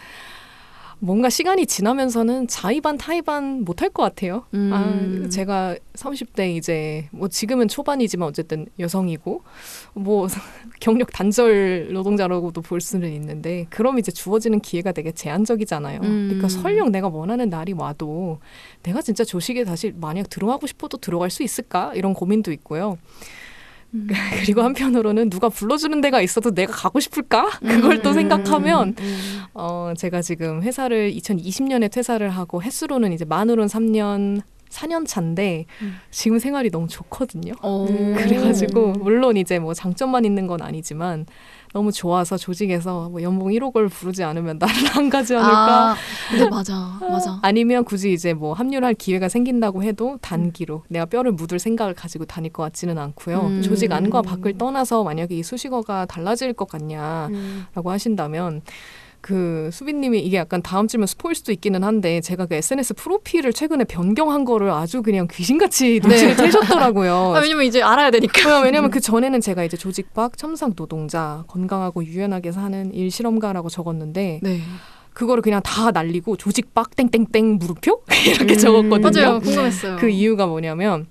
[1.00, 4.44] 뭔가 시간이 지나면서는 자의반 타의반 못할 것 같아요.
[4.54, 4.70] 음.
[4.72, 9.42] 아, 제가 30대 이제 뭐 지금은 초반이지만 어쨌든 여성이고
[9.94, 10.26] 뭐
[10.80, 16.00] 경력 단절 노동자라고도 볼 수는 있는데 그럼 이제 주어지는 기회가 되게 제한적이잖아요.
[16.02, 16.26] 음.
[16.28, 18.38] 그러니까 설령 내가 원하는 날이 와도
[18.82, 22.98] 내가 진짜 조직에 다시 만약 들어가고 싶어도 들어갈 수 있을까 이런 고민도 있고요.
[23.94, 24.08] 음.
[24.44, 27.48] 그리고 한편으로는 누가 불러주는 데가 있어도 내가 가고 싶을까?
[27.60, 28.14] 그걸 또 음.
[28.14, 29.42] 생각하면 음.
[29.54, 35.96] 어, 제가 지금 회사를 2020년에 퇴사를 하고 횟수로는 이제 만으로는 3년, 4년 차인데 음.
[36.10, 37.52] 지금 생활이 너무 좋거든요.
[37.62, 37.86] 어.
[37.88, 38.14] 음.
[38.14, 41.26] 그래가지고 물론 이제 뭐 장점만 있는 건 아니지만
[41.72, 45.90] 너무 좋아서 조직에서 뭐 연봉 1억을 부르지 않으면 나를 안 가지 않을까?
[45.90, 45.96] 아,
[46.30, 47.38] 근데 맞아, 맞아.
[47.42, 52.24] 아니면 굳이 이제 뭐 합류를 할 기회가 생긴다고 해도 단기로 내가 뼈를 묻을 생각을 가지고
[52.24, 53.40] 다닐 것 같지는 않고요.
[53.40, 53.62] 음.
[53.62, 57.66] 조직 안과 밖을 떠나서 만약에 이 수식어가 달라질 것 같냐라고 음.
[57.74, 58.62] 하신다면
[59.20, 63.84] 그 수빈님이 이게 약간 다음 질문 스포일 수도 있기는 한데 제가 그 SNS 프로필을 최근에
[63.84, 67.34] 변경한 거를 아주 그냥 귀신같이 눈치를 채셨더라고요.
[67.36, 68.60] 아, 왜냐면 이제 알아야 되니까.
[68.60, 74.40] 왜냐면 그 전에는 제가 이제 조직 밖 첨삭 노동자 건강하고 유연하게 사는 일 실험가라고 적었는데
[74.42, 74.60] 네.
[75.12, 79.20] 그거를 그냥 다 날리고 조직 밖 땡땡땡 물음표 이렇게 적었거든요.
[79.20, 79.40] 맞아요.
[79.40, 79.96] 궁금했어요.
[79.96, 81.06] 그 이유가 뭐냐면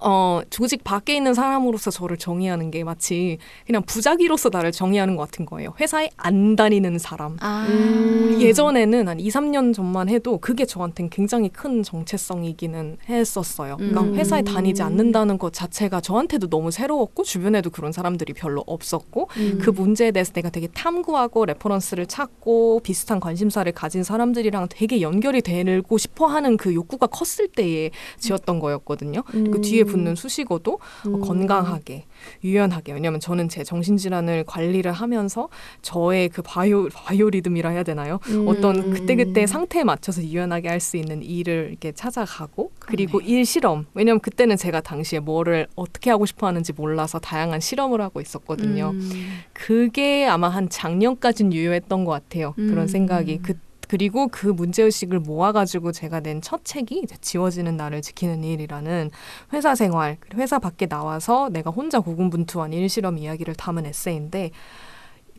[0.00, 5.46] 어, 조직 밖에 있는 사람으로서 저를 정의하는 게 마치 그냥 무직자로서 나를 정의하는 것 같은
[5.46, 5.74] 거예요.
[5.80, 7.36] 회사에 안 다니는 사람.
[7.40, 7.66] 아.
[7.68, 8.38] 음.
[8.40, 13.76] 예전에는 한 2, 3년 전만 해도 그게 저한테는 굉장히 큰 정체성이기는 했었어요.
[13.76, 14.14] 그러니까 음.
[14.14, 19.58] 회사에 다니지 않는다는 것 자체가 저한테도 너무 새로웠고 주변에도 그런 사람들이 별로 없었고 음.
[19.60, 25.98] 그 문제에 대해서 내가 되게 탐구하고 reference를 찾고 비슷한 관심사를 가진 사람들이랑 되게 연결이 되고
[25.98, 29.22] 싶어 하는 그 욕구가 컸을 때에 지었던 거였거든요.
[29.22, 31.20] 그 뒤에 붙는 수식어도 어, 음.
[31.20, 32.04] 건강하게
[32.42, 35.48] 유연하게 왜냐하면 저는 제 정신질환을 관리를 하면서
[35.82, 38.18] 저의 그 바이오 바이오 리듬이라 해야 되나요?
[38.28, 38.48] 음.
[38.48, 43.86] 어떤 그때 그때 상태에 맞춰서 유연하게 할 수 있는 일을 이렇게 찾아가고 그리고 일 실험
[43.94, 48.90] 왜냐하면 그때는 제가 당시에 뭐를 어떻게 하고 싶어 하는지 몰라서 다양한 실험을 하고 있었거든요.
[48.94, 49.40] 음.
[49.52, 52.54] 그게 아마 한 작년까진 유효했던 것 같아요.
[52.58, 52.68] 음.
[52.70, 53.54] 그런 생각이 그
[53.88, 59.10] 그리고 그 문제의식을 모아가지고 제가 낸 첫 책이 지워지는 나를 지키는 일이라는
[59.52, 64.52] 회사 생활, 회사 밖에 나와서 내가 혼자 고군분투한 일실험 이야기를 담은 에세이인데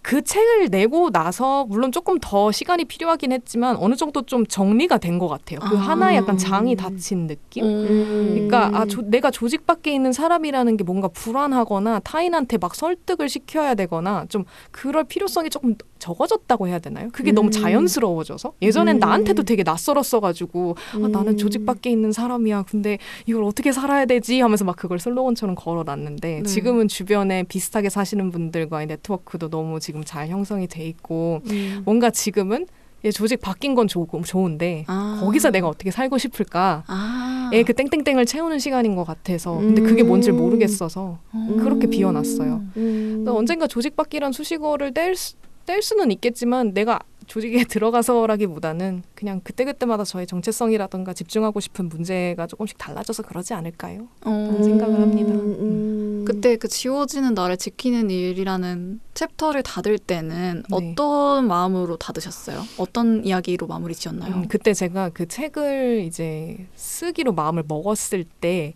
[0.02, 5.20] 그 책을 내고 나서 물론 조금 더 시간이 필요하긴 했지만 어느 정도 좀 정리가 된
[5.20, 5.60] 것 같아요.
[5.60, 5.80] 그 아.
[5.82, 7.66] 하나에 약간 장이 닫힌 느낌?
[7.66, 8.30] 음.
[8.34, 13.76] 그러니까 아 조, 내가 조직 밖에 있는 사람이라는 게 뭔가 불안하거나 타인한테 막 설득을 시켜야
[13.76, 17.10] 되거나 좀 그럴 필요성이 조금 적어졌다고 해야 되나요?
[17.12, 17.52] 그게 너무 음.
[17.52, 19.00] 자연스러워져서 예전엔 음.
[19.00, 22.64] 나한테도 되게 낯설었어가지고 아, 나는 조직 밖에 있는 사람이야.
[22.64, 24.42] 근데 이걸 어떻게 살아야 되지?
[24.42, 26.44] 하면서 막 그걸 슬로건처럼 걸어놨는데 네.
[26.44, 31.82] 지금은 주변에 비슷하게 사시는 분들과의 네트워크도 너무 지금 잘 형성이 돼 있고 음.
[31.86, 32.66] 뭔가 지금은
[33.06, 35.20] 예, 조직 바뀐 건 좋, 좋은데 아.
[35.22, 36.84] 거기서 내가 어떻게 살고 싶을까?
[36.88, 37.50] 아.
[37.54, 40.38] 예, 그 땡땡땡을 채우는 시간인 것 같아서 근데 그게 뭔지 음.
[40.38, 41.58] 모르겠어서 어.
[41.60, 42.62] 그렇게 비워놨어요.
[42.78, 43.26] 음.
[43.28, 45.36] 언젠가 조직밖이란 수식어를 뗄, 수,
[45.70, 53.22] 뗄 수는 있겠지만 내가 조직에 들어가서라기보다는 그냥 그때그때마다 저의 정체성이라든가 집중하고 싶은 문제가 조금씩 달라져서
[53.22, 54.08] 그러지 않을까요?
[54.26, 54.60] 어.
[54.64, 55.32] 생각을 합니다.
[55.34, 56.26] 음.
[56.26, 60.76] 그때 그 지워지는 나를 지키는 일이라는 챕터를 닫을 때는 네.
[60.76, 62.64] 어떤 마음으로 닫으셨어요?
[62.80, 64.34] 어떤 이야기로 마무리 지었나요?
[64.34, 68.74] 음, 그때 제가 그 책을 이제 쓰기로 마음을 먹었을 때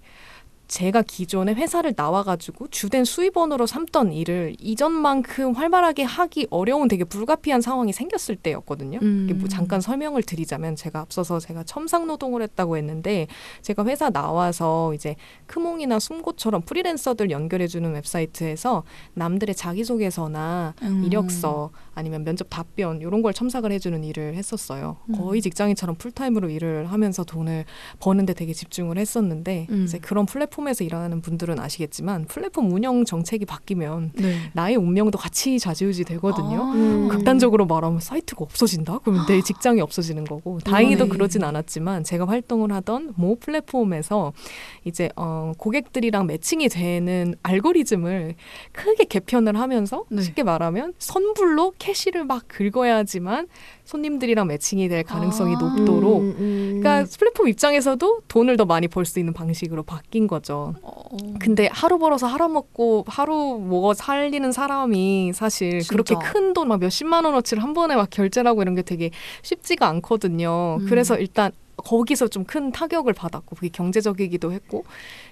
[0.74, 7.94] 제가 기존에 회사를 나와가지고 주된 수입원으로 삼던 일을 이전만큼 활발하게 하기 어려운 되게 불가피한 상황이
[7.94, 8.98] 생겼을 때였거든요.
[9.04, 9.30] 음.
[9.36, 13.28] 뭐 잠깐 설명을 드리자면 제가 앞서서 제가 첨상 노동을 했다고 했는데
[13.62, 18.82] 제가 회사 나와서 이제 크몽이나 숨고처럼 프리랜서들 연결해주는 웹사이트에서
[19.14, 21.04] 남들의 자기소개서나 음.
[21.06, 24.98] 이력서 아니면 면접 답변 이런 걸 첨삭을 해주는 일을 했었어요.
[25.10, 25.18] 음.
[25.20, 27.66] 거의 직장인처럼 풀타임으로 일을 하면서 돈을
[28.00, 29.84] 버는데 되게 집중을 했었는데 음.
[29.84, 34.36] 이제 그런 플랫폼 에서 일하는 분들은 아시겠지만 플랫폼 운영 정책이 바뀌면 네.
[34.54, 36.63] 나의 운명도 같이 좌지우지 되거든요.
[36.63, 36.71] 아.
[36.73, 37.08] 음.
[37.08, 38.99] 극단적으로 말하면 사이트가 없어진다?
[38.99, 41.10] 그러면 내 직장이 없어지는 거고 다행히도 네.
[41.10, 44.34] 그러진 않았지만 제가 활동을 하던 모 플랫폼에서
[44.86, 48.36] 이제 어, 고객들이랑 매칭이 되는 알고리즘을
[48.71, 50.21] 크게 개편을 하면서 네.
[50.21, 53.47] 쉽게 말하면 선불로 캐시를 막 긁어야지만
[53.86, 55.60] 손님들이랑 매칭이 될 가능성이 아.
[55.60, 56.80] 높도록 음, 음.
[56.82, 60.76] 그러니까 플랫폼 입장에서도 돈을 더 많이 벌 수 있는 방식으로 바뀐 거죠.
[60.82, 61.04] 어.
[61.39, 65.88] 근데 하루 벌어서 하루 먹고 하루 먹어 살리는 사람이 사실 진짜.
[65.91, 69.10] 그렇게 큰 돈 막 몇십만 원어치를 한 번에 막 결제를 하고 이런 게 되게
[69.41, 70.78] 쉽지가 않거든요.
[70.80, 70.86] 음.
[70.88, 74.86] 그래서 일단 거기서 좀 큰 타격을 받았고 그게 경제적이기도 했고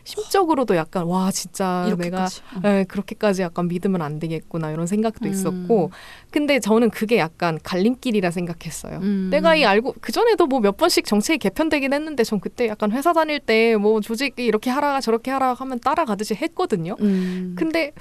[0.04, 2.42] 심적으로도 약간 와 진짜 내가 이렇게까지.
[2.64, 2.68] 어.
[2.68, 5.32] 에, 그렇게까지 약간 믿으면 안 되겠구나 이런 생각도 음.
[5.32, 5.92] 있었고
[6.32, 9.00] 근데 저는 그게 약간 갈림길이라 생각했어요.
[9.00, 9.28] 음.
[9.32, 13.14] 내가 이 알고 그 전에도 뭐 몇 번씩 정책이 개편되긴 했는데 전 그때 약간 회사
[13.14, 16.96] 다닐 때 뭐 조직이 이렇게 하라 저렇게 하라 하면 따라가듯이 했거든요.
[17.02, 17.56] 음.
[17.58, 17.92] 근데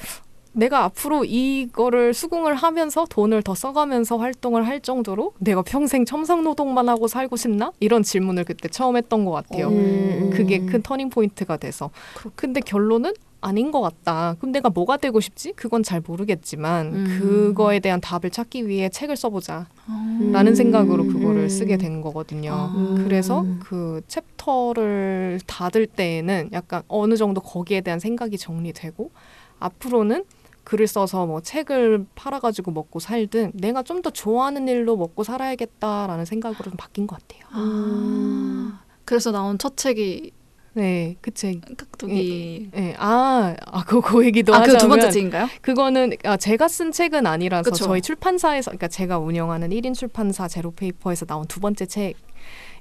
[0.52, 6.88] 내가 앞으로 이거를 수긍을 하면서 돈을 더 써가면서 활동을 할 정도로 내가 평생 첨삭 노동만
[6.88, 7.72] 하고 살고 싶나?
[7.80, 9.68] 이런 질문을 그때 처음 했던 것 같아요.
[9.68, 10.30] 음.
[10.32, 11.90] 그게 큰 터닝 포인트가 돼서.
[12.14, 12.32] 그렇구나.
[12.36, 14.34] 근데 결론은 아닌 것 같다.
[14.38, 15.52] 그럼 내가 뭐가 되고 싶지?
[15.52, 17.18] 그건 잘 모르겠지만 음.
[17.18, 19.66] 그거에 대한 답을 찾기 위해 책을 써보자.
[19.88, 20.30] 어.
[20.32, 21.48] 라는 생각으로 그거를 음.
[21.48, 22.52] 쓰게 된 거거든요.
[22.52, 22.94] 아.
[23.04, 23.60] 그래서 음.
[23.62, 29.10] 그 챕터를 닫을 때에는 약간 어느 정도 거기에 대한 생각이 정리되고
[29.58, 30.24] 앞으로는
[30.70, 36.64] 글을 써서 뭐 책을 팔아가지고 먹고 살든 내가 좀 더 좋아하는 일로 먹고 살아야겠다라는 생각으로
[36.64, 37.46] 좀 바뀐 것 같아요.
[37.50, 38.80] 아.
[39.04, 40.30] 그래서 나온 첫 책이
[40.72, 41.60] 네, 그 책.
[41.76, 42.70] 깍두기.
[42.72, 45.48] 네, 아, 아, 그, 그 얘기도 아, 그 하자면 두 번째 책인가요?
[45.60, 47.84] 그거는 아, 제가 쓴 책은 아니라서 그쵸.
[47.84, 52.14] 저희 출판사에서 그러니까 제가 운영하는 1인 출판사 제로페이퍼에서 나온 두 번째 책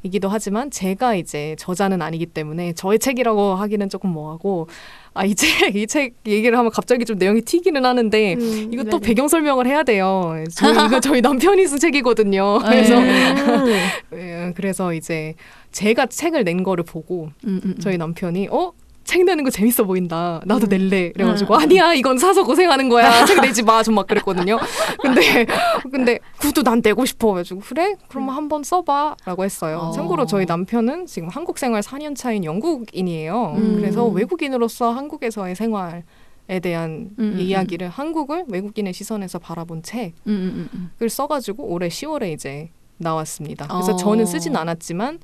[0.04, 4.70] 이기도 하지만 제가 이제 저자는 아니기 때문에 저의 책이라고 하기는 조금 뭐하고
[5.14, 8.70] 아, 이 책 이 책 얘기를 하면 갑자기 좀 내용이 튀기는 하는데 음.
[8.72, 9.02] 이것도 네네.
[9.02, 10.36] 배경 설명을 해야 돼요.
[10.56, 12.60] 저희 이거 저희 남편이 쓴 책이거든요.
[12.64, 12.70] 네.
[12.70, 13.68] 그래서 음.
[14.14, 15.34] 예, 그래서 이제
[15.72, 17.76] 제가 책을 낸 거를 보고 음, 음, 음.
[17.80, 18.72] 저희 남편이 어
[19.10, 20.40] 책 내는 거 재밌어 보인다.
[20.46, 20.70] 나도 음.
[20.70, 21.12] 낼래.
[21.14, 23.10] 그래가지고 아니야 이건 사서 고생하는 거야.
[23.26, 23.82] 책 내지 마.
[23.82, 24.60] 좀막 그랬거든요.
[25.02, 25.48] 근데
[25.92, 27.34] 근데 그것도 난 내고 싶어.
[27.34, 27.96] 가지고 그래?
[28.08, 29.80] 그럼 한번 써봐라고 했어요.
[29.80, 29.92] 어.
[29.92, 33.56] 참고로 저희 남편은 지금 한국 생활 4년 차인 영국인이에요.
[33.58, 33.78] 음.
[33.78, 36.04] 그래서 외국인으로서 한국에서의 생활
[36.52, 41.08] 에 대한 음, 음, 이야기를 한국을 외국인의 시선에서 바라본 책을 음, 음, 음, 음.
[41.08, 43.68] 써가지고 올해 10월에 이제 나왔습니다.
[43.68, 43.96] 그래서 어.
[43.96, 45.20] 저는 쓰진 않았지만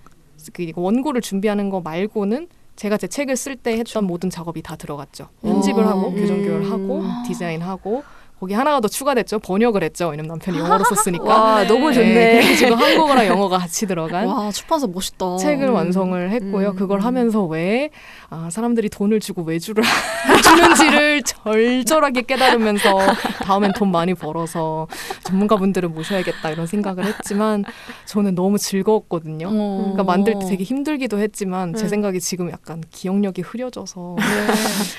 [0.54, 5.30] 그 원고를 준비하는 거 말고는 제가 제 책을 쓸 때 했던 모든 작업이 다 들어갔죠.
[5.42, 5.90] 편집을 어.
[5.90, 6.46] 하고 교정 음.
[6.46, 8.04] 교열하고 디자인하고
[8.46, 9.40] 거기 하나가 더 추가됐죠.
[9.40, 10.10] 번역을 했죠.
[10.10, 11.24] 왜냐면 남편이 영어로 썼으니까.
[11.26, 12.42] 와 너무 네, 좋네.
[12.42, 15.38] 그래가지고 한국어랑 영어가 같이 들어간 와 출판사 멋있다.
[15.38, 15.74] 책을 음.
[15.74, 16.70] 완성을 했고요.
[16.70, 16.76] 음.
[16.76, 17.90] 그걸 하면서 왜
[18.30, 19.84] 아, 사람들이 돈을 주고 외주를
[20.44, 23.00] 주는지를 절절하게 깨달으면서
[23.42, 24.88] 다음엔 돈 많이 벌어서
[25.24, 27.64] 전문가분들을 모셔야겠다 이런 생각을 했지만
[28.06, 29.48] 저는 너무 즐거웠거든요.
[29.50, 29.78] 어.
[29.94, 31.88] 그러니까 만들 때 되게 힘들기도 했지만 제 음.
[31.88, 34.18] 생각이 지금 약간 기억력이 흐려져서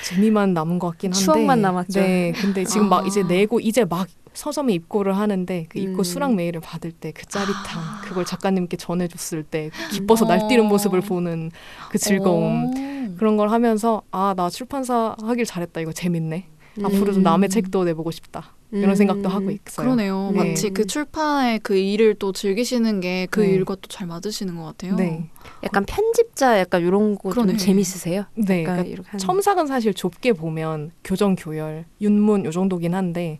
[0.03, 2.01] 재미만 남은 것 같긴 한데 추억만 남았죠.
[2.01, 2.97] 네, 근데 지금 아.
[2.97, 6.03] 막 이제 내고 이제 막 서점에 입고를 하는데 그 입고 음.
[6.03, 8.01] 수락 메일을 받을 때 그 짜릿함 아.
[8.03, 10.27] 그걸 작가님께 전해줬을 때 기뻐서 어.
[10.27, 11.51] 날뛰는 모습을 보는
[11.89, 13.15] 그 즐거움 어.
[13.17, 16.45] 그런 걸 하면서 아 나 출판사 하길 잘했다 이거 재밌네
[16.83, 17.23] 앞으로도 음.
[17.23, 18.95] 남의 책도 내보고 싶다 이런 음.
[18.95, 19.85] 생각도 하고 있어요.
[19.85, 20.31] 그러네요.
[20.33, 20.49] 네.
[20.49, 23.47] 마치 그 출판의 그 일을 또 즐기시는 게그 네.
[23.49, 24.95] 일과 또 잘 맞으시는 것 같아요.
[24.95, 25.29] 네,
[25.63, 27.55] 약간 편집자 약간 이런 거 좀.
[27.55, 28.25] 재밌으세요?
[28.35, 28.63] 네.
[28.63, 33.39] 약간 그러니까 이렇게 첨삭은 사실 좁게 보면 교정 교열, 윤문 요 정도긴 한데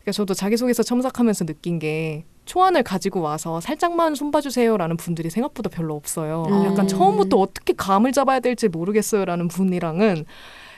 [0.00, 6.44] 그러니까 저도 자기소개서 첨삭하면서 느낀 게 초안을 가지고 와서 살짝만 손봐주세요라는 분들이 생각보다 별로 없어요.
[6.48, 6.64] 음.
[6.66, 10.26] 약간 처음부터 어떻게 감을 잡아야 될지 모르겠어요라는 분이랑은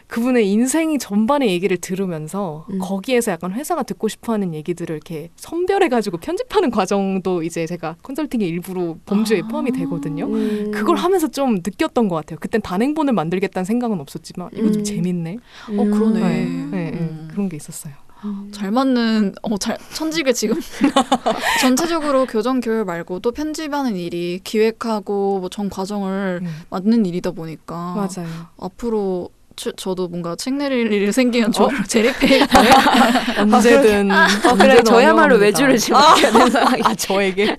[0.08, 2.78] 그분의 인생이 전반의 얘기를 들으면서 음.
[2.80, 9.42] 거기에서 약간 회사가 듣고 싶어하는 얘기들을 이렇게 선별해가지고 편집하는 과정도 이제 제가 컨설팅의 일부로 범주에
[9.44, 9.48] 아.
[9.48, 10.26] 포함이 되거든요.
[10.26, 10.70] 음.
[10.72, 12.38] 그걸 하면서 좀 느꼈던 것 같아요.
[12.38, 14.84] 그땐 단행본을 만들겠다는 생각은 없었지만 이거 좀 음.
[14.84, 15.38] 재밌네.
[15.70, 16.20] 어 그러네.
[16.20, 16.98] 네, 네, 네.
[16.98, 17.28] 음.
[17.30, 17.92] 그런 게 있었어요.
[18.24, 18.48] 음.
[18.50, 20.56] 잘 맞는 어 잘 천직을 지금
[21.60, 26.48] 전체적으로 교정 교육 말고도 편집하는 일이 기획하고 뭐 전 과정을 음.
[26.70, 28.28] 맡는 일이다 보니까 맞아요.
[28.58, 31.52] 앞으로 추- 저도 뭔가 책 내릴 일이 생기면 어?
[31.52, 32.46] 저 제리페이퍼
[33.40, 34.10] 언제든.
[34.10, 35.36] 어, 그래 저야말로.
[35.36, 37.56] 외주를 맡겨야 되는 상황이 아 저에게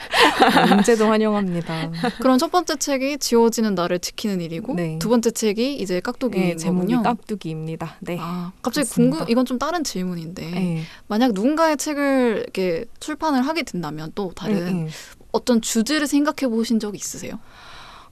[0.72, 1.92] 언제든 환영합니다.
[2.22, 4.98] 그럼 첫 번째 책이 지워지는 나를 지키는 일이고 네.
[5.00, 6.94] 두 번째 책이 이제 깍두기인 네, 제목이.
[7.04, 7.96] 깍두기입니다.
[8.02, 8.18] 네.
[8.20, 9.18] 아, 갑자기 그렇습니다.
[9.18, 10.84] 궁금 이건 좀 다른 질문인데 네.
[11.08, 14.88] 만약 누군가의 책을 이렇게 출판을 하게 된다면 또 다른 음, 음.
[15.32, 17.40] 어떤 주제를 생각해 보신 적이 있으세요?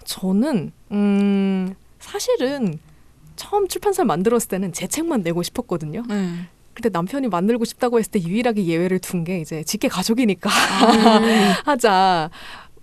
[0.06, 2.80] 저는 음 사실은
[3.36, 6.04] 처음 출판사를 만들었을 때는 제 책만 내고 싶었거든요.
[6.08, 6.30] 네.
[6.74, 11.54] 근데 남편이 만들고 싶다고 했을 때 유일하게 예외를 둔 게 이제 직계 가족이니까 음.
[11.66, 12.30] 하자.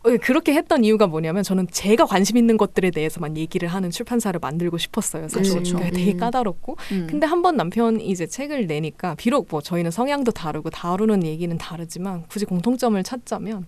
[0.05, 4.77] 어, 그렇게 했던 이유가 뭐냐면 저는 제가 관심 있는 것들에 대해서만 얘기를 하는 출판사를 만들고
[4.79, 5.29] 싶었어요.
[5.29, 5.77] 사실 그렇죠.
[5.77, 6.17] 그게 되게 음.
[6.19, 7.07] 까다롭고 음.
[7.09, 12.25] 근데 한 번 남편이 이제 책을 내니까 비록 뭐 저희는 성향도 다르고 다루는 얘기는 다르지만
[12.29, 13.67] 굳이 공통점을 찾자면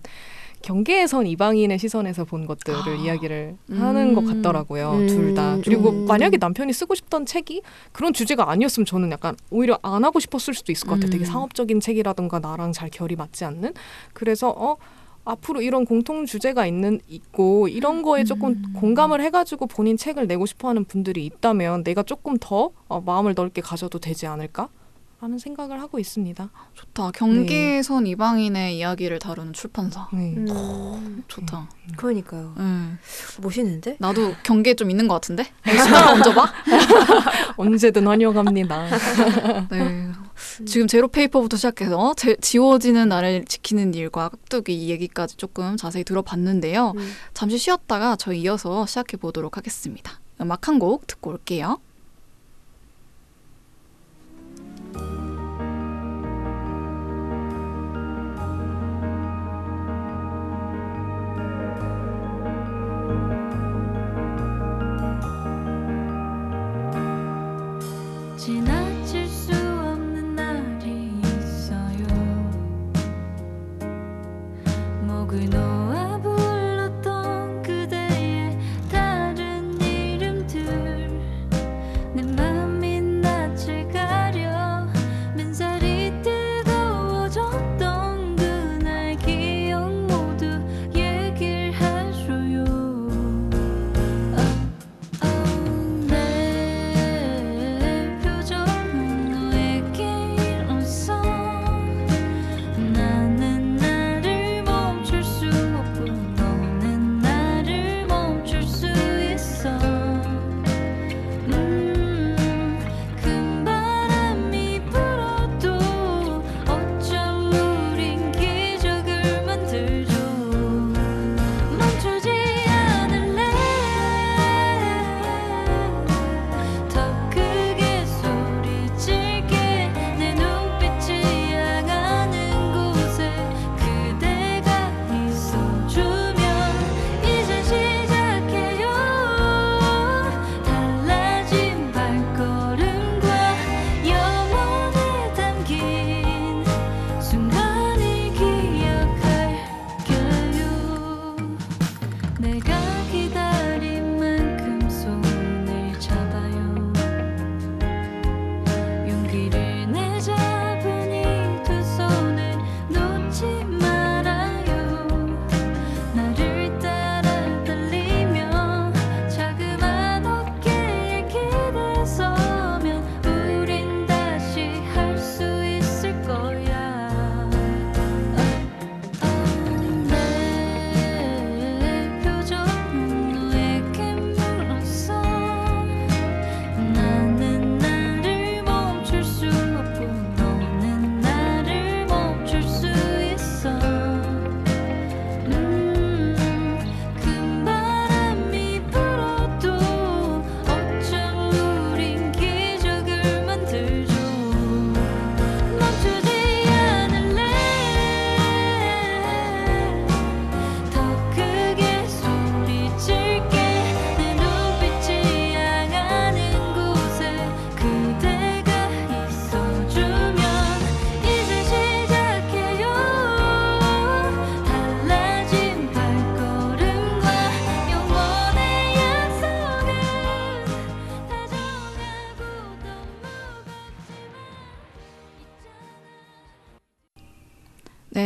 [0.65, 2.95] 경계에선 이방인의 시선에서 본 것들을 아.
[2.95, 4.41] 이야기를 하는 것 음.
[4.41, 4.93] 같더라고요.
[4.93, 5.07] 음.
[5.07, 5.57] 둘 다.
[5.63, 6.05] 그리고 음.
[6.05, 10.71] 만약에 남편이 쓰고 싶던 책이 그런 주제가 아니었으면 저는 약간 오히려 안 하고 싶었을 수도
[10.71, 11.11] 있을 것 같아요.
[11.11, 11.25] 되게 음.
[11.25, 13.73] 상업적인 책이라든가 나랑 잘 결이 맞지 않는.
[14.13, 14.77] 그래서 어
[15.23, 18.73] 앞으로 이런 공통 주제가 있는 있고 이런 거에 조금 음.
[18.73, 23.99] 공감을 해가지고 본인 책을 내고 싶어하는 분들이 있다면 내가 조금 더 어, 마음을 넓게 가져도
[23.99, 24.69] 되지 않을까?
[25.19, 26.49] 하는 생각을 하고 있습니다.
[26.73, 27.11] 좋다.
[27.11, 30.07] 경계선 이방인의 이야기를 다루는 출판사.
[30.11, 30.35] 네.
[30.35, 31.23] 음.
[31.27, 31.69] 좋다.
[31.95, 32.53] 그러니까요.
[32.57, 32.63] 네.
[33.41, 33.95] 멋있는데?
[33.99, 35.45] 나도 경계 좀 있는 것 같은데?
[36.13, 36.53] 얹어봐.
[37.57, 38.87] 언제든 환영합니다.
[39.71, 40.11] 네.
[40.65, 46.93] 지금 제로 페이퍼부터 시작해서 제, 지워지는 나를 지키는 일과 깍두기 이 얘기까지 조금 자세히 들어봤는데요.
[46.95, 47.11] 음.
[47.33, 50.19] 잠시 쉬었다가 저희 이어서 시작해 보도록 하겠습니다.
[50.41, 51.79] 음악 한 곡 듣고 올게요.
[54.95, 55.24] 지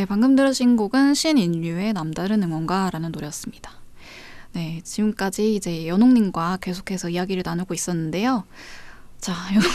[0.09, 3.73] 방금 들으신 곡은 신인류의 남다른 응원가라는 노래였습니다.
[4.53, 8.43] 네, 지금까지 이제 연옥님과 계속해서 이야기를 나누고 있었는데요.
[9.19, 9.69] 자, 연옥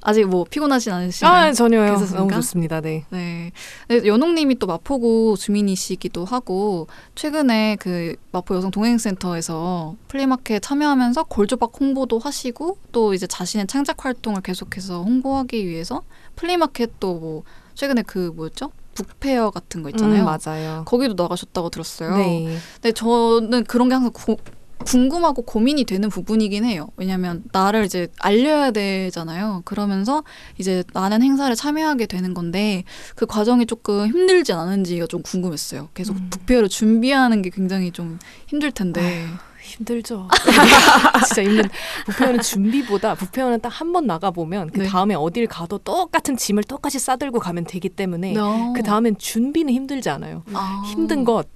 [0.00, 1.30] 아직 뭐 피곤하진 않으신가요?
[1.30, 1.84] 아 전혀요.
[1.84, 2.18] 괜찮습니까?
[2.20, 2.80] 너무 좋습니다.
[2.80, 3.04] 네.
[3.10, 3.52] 네.
[3.88, 12.18] 네, 연옥님이 또 마포구 주민이시기도 하고 최근에 그 마포 여성 동행센터에서 플리마켓 참여하면서 걸조밖 홍보도
[12.18, 16.02] 하시고 또 이제 자신의 창작 활동을 계속해서 홍보하기 위해서
[16.36, 17.42] 플리마켓도 뭐
[17.74, 18.70] 최근에 그 뭐였죠?
[18.94, 20.24] 북페어 같은 거 있잖아요.
[20.24, 20.84] 음, 맞아요.
[20.86, 22.16] 거기도 나가셨다고 들었어요.
[22.16, 22.56] 네.
[22.74, 24.38] 근데 저는 그런 게 항상 고-
[24.84, 26.88] 궁금하고 고민이 되는 부분이긴 해요.
[26.96, 29.62] 왜냐하면 나를 이제 알려야 되잖아요.
[29.64, 30.24] 그러면서
[30.58, 32.82] 이제 나는 행사를 참여하게 되는 건데
[33.14, 35.88] 그 과정이 조금 힘들지 않은지가 좀 궁금했어요.
[35.94, 36.26] 계속 음.
[36.30, 38.18] 북페어를 준비하는 게 굉장히 좀
[38.48, 39.24] 힘들 텐데.
[39.62, 40.28] 힘들죠.
[41.26, 41.68] 진짜 힘든.
[42.06, 44.86] 부페어는 준비보다 부페어는 딱한 번 나가 보면 그 네.
[44.86, 48.72] 다음에 어딜 가도 똑같은 짐을 똑같이 싸들고 가면 되기 때문에 어.
[48.74, 50.42] 그 다음엔 준비는 힘들지 않아요.
[50.52, 50.82] 아.
[50.86, 51.48] 힘든 것,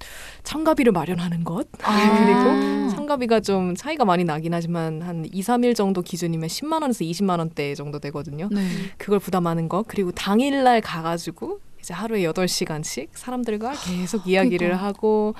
[0.45, 1.97] 참가비를 마련하는 것, 아.
[2.25, 7.39] 그리고 참가비가 좀 차이가 많이 나긴 하지만 한 2, 3일 정도 기준이면 10만 원에서 20만
[7.39, 8.49] 원대 정도 되거든요.
[8.51, 8.67] 네.
[8.99, 14.85] 그걸 부담하는 거 그리고 당일날 가가지고 이제 하루에 8시간씩 사람들과 계속 이야기를 그러니까.
[14.89, 15.37] 하고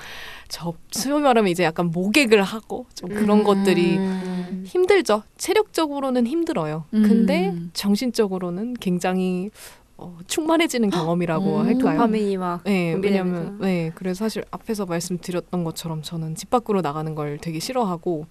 [0.47, 4.63] 접 소위 말하면 이제 약간 모객을 하고 좀 그런 것들이 음.
[4.65, 5.23] 힘들죠.
[5.35, 6.85] 체력적으로는 힘들어요.
[6.93, 7.03] 음.
[7.03, 9.49] 근데 정신적으로는 굉장히
[9.97, 11.65] 어, 충만해지는 경험이라고 음.
[11.65, 11.97] 할까요?
[11.97, 12.93] 도파민이 막 네.
[13.01, 18.27] 왜냐면 네, 그래서 사실 앞에서 말씀드렸던 것처럼 저는 집 밖으로 나가는 걸 되게 싫어하고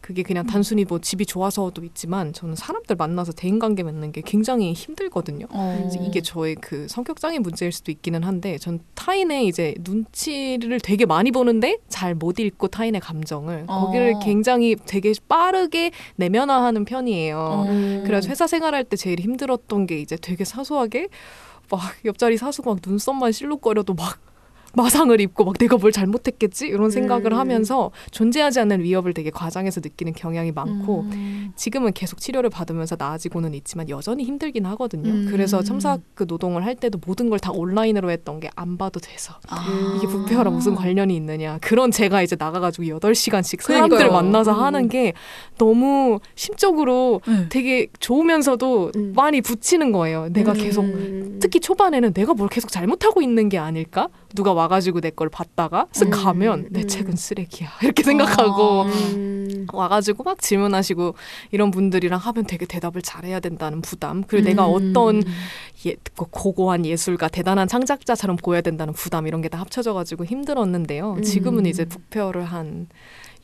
[0.00, 4.72] 그게 그냥 단순히 뭐 집이 좋아서도 있지만 저는 사람들 만나서 대인 관계 맺는 게 굉장히
[4.72, 5.46] 힘들거든요.
[5.50, 5.90] 어.
[6.06, 11.78] 이게 저의 그 성격장애 문제일 수도 있기는 한데 전 타인의 이제 눈치를 되게 많이 보는데
[11.88, 13.86] 잘 못 읽고 타인의 감정을 어.
[13.86, 17.38] 거기를 굉장히 되게 빠르게 내면화하는 편이에요.
[17.38, 18.02] 어.
[18.04, 21.08] 그래서 회사 생활할 때 제일 힘들었던 게 이제 되게 사소하게
[21.70, 24.18] 막 옆자리 사수가 막 눈썹만 실룩거려도 막
[24.74, 27.38] 마상을 입고 막 내가 뭘 잘못했겠지 이런 생각을 음.
[27.38, 31.52] 하면서 존재하지 않는 위협을 되게 과장해서 느끼는 경향이 많고 음.
[31.56, 35.10] 지금은 계속 치료를 받으면서 나아지고는 있지만 여전히 힘들긴 하거든요.
[35.10, 35.26] 음.
[35.30, 39.34] 그래서 첨삭 그 노동을 할 때도 모든 걸 다 온라인으로 했던 게 안 봐도 돼서
[39.48, 39.94] 아.
[39.96, 41.56] 이게 부패화랑 무슨 관련이 있느냐.
[41.62, 44.22] 그런 제가 이제 나가가지고 여덟 시간씩 사람들 그러니까요.
[44.22, 44.62] 만나서 음.
[44.62, 45.14] 하는 게
[45.56, 47.48] 너무 심적으로 네.
[47.48, 49.12] 되게 좋으면서도 음.
[49.16, 50.28] 많이 붙이는 거예요.
[50.32, 50.56] 내가 음.
[50.56, 51.38] 계속 음.
[51.40, 54.08] 특히 초반에는 내가 뭘 계속 잘못하고 있는 게 아닐까?
[54.34, 56.10] 누가 와가지고 내 걸 봤다가 쓱 음.
[56.10, 56.88] 가면 내 음.
[56.88, 58.86] 책은 쓰레기야 이렇게 생각하고 아.
[58.86, 59.66] 음.
[59.72, 61.14] 와가지고 막 질문하시고
[61.50, 64.72] 이런 분들이랑 하면 되게 대답을 잘해야 된다는 부담 그리고 내가 음.
[64.90, 65.22] 어떤
[65.86, 71.14] 예, 그 고고한 예술가 대단한 창작자처럼 보여야 된다는 부담 이런 게 다 합쳐져가지고 힘들었는데요.
[71.14, 71.22] 음.
[71.22, 72.86] 지금은 이제 북페어를 한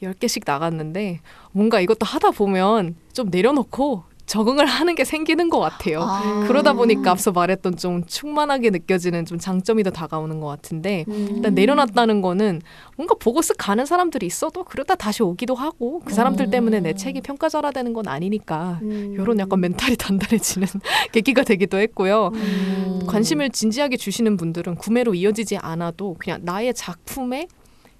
[0.03, 1.21] 10개씩 나갔는데
[1.51, 6.01] 뭔가 이것도 하다 보면 좀 내려놓고 적응을 하는 게 생기는 것 같아요.
[6.03, 6.45] 아.
[6.47, 11.29] 그러다 보니까 앞서 말했던 좀 충만하게 느껴지는 좀 장점이 더 다가오는 것 같은데 음.
[11.37, 12.61] 일단 내려놨다는 거는
[12.97, 16.51] 뭔가 보고 쓱 가는 사람들이 있어도 그러다 다시 오기도 하고 그 사람들 어.
[16.51, 19.15] 때문에 내 책이 평가절하되는 건 아니니까 음.
[19.15, 20.67] 이런 약간 멘탈이 단단해지는
[21.13, 22.33] 계기가 되기도 했고요.
[22.35, 23.01] 음.
[23.07, 27.47] 관심을 진지하게 주시는 분들은 구매로 이어지지 않아도 그냥 나의 작품에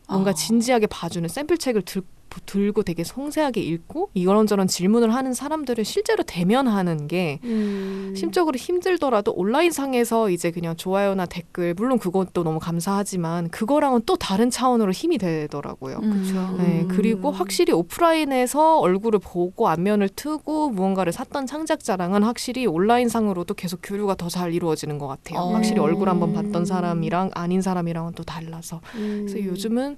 [0.09, 0.35] 뭔가 아.
[0.35, 2.03] 진지하게 봐주는 샘플 책을 들,
[2.45, 8.15] 들고 되게 섬세하게 읽고 이런저런 질문을 하는 사람들을 실제로 대면하는 게 음.
[8.17, 14.93] 심적으로 힘들더라도 온라인상에서 이제 그냥 좋아요나 댓글 물론 그것도 너무 감사하지만 그거랑은 또 다른 차원으로
[14.93, 15.99] 힘이 되더라고요.
[16.03, 16.57] 음.
[16.59, 16.89] 네, 음.
[16.89, 24.27] 그리고 확실히 오프라인에서 얼굴을 보고 안면을 트고 무언가를 샀던 창작자랑은 확실히 온라인상으로도 계속 교류가 더
[24.37, 25.39] 잘 이루어지는 것 같아요.
[25.39, 25.53] 어.
[25.55, 28.81] 확실히 얼굴 한번 봤던 사람이랑 아닌 사람이랑은 또 달라서.
[28.97, 29.27] 음.
[29.27, 29.97] 그래서 요즘은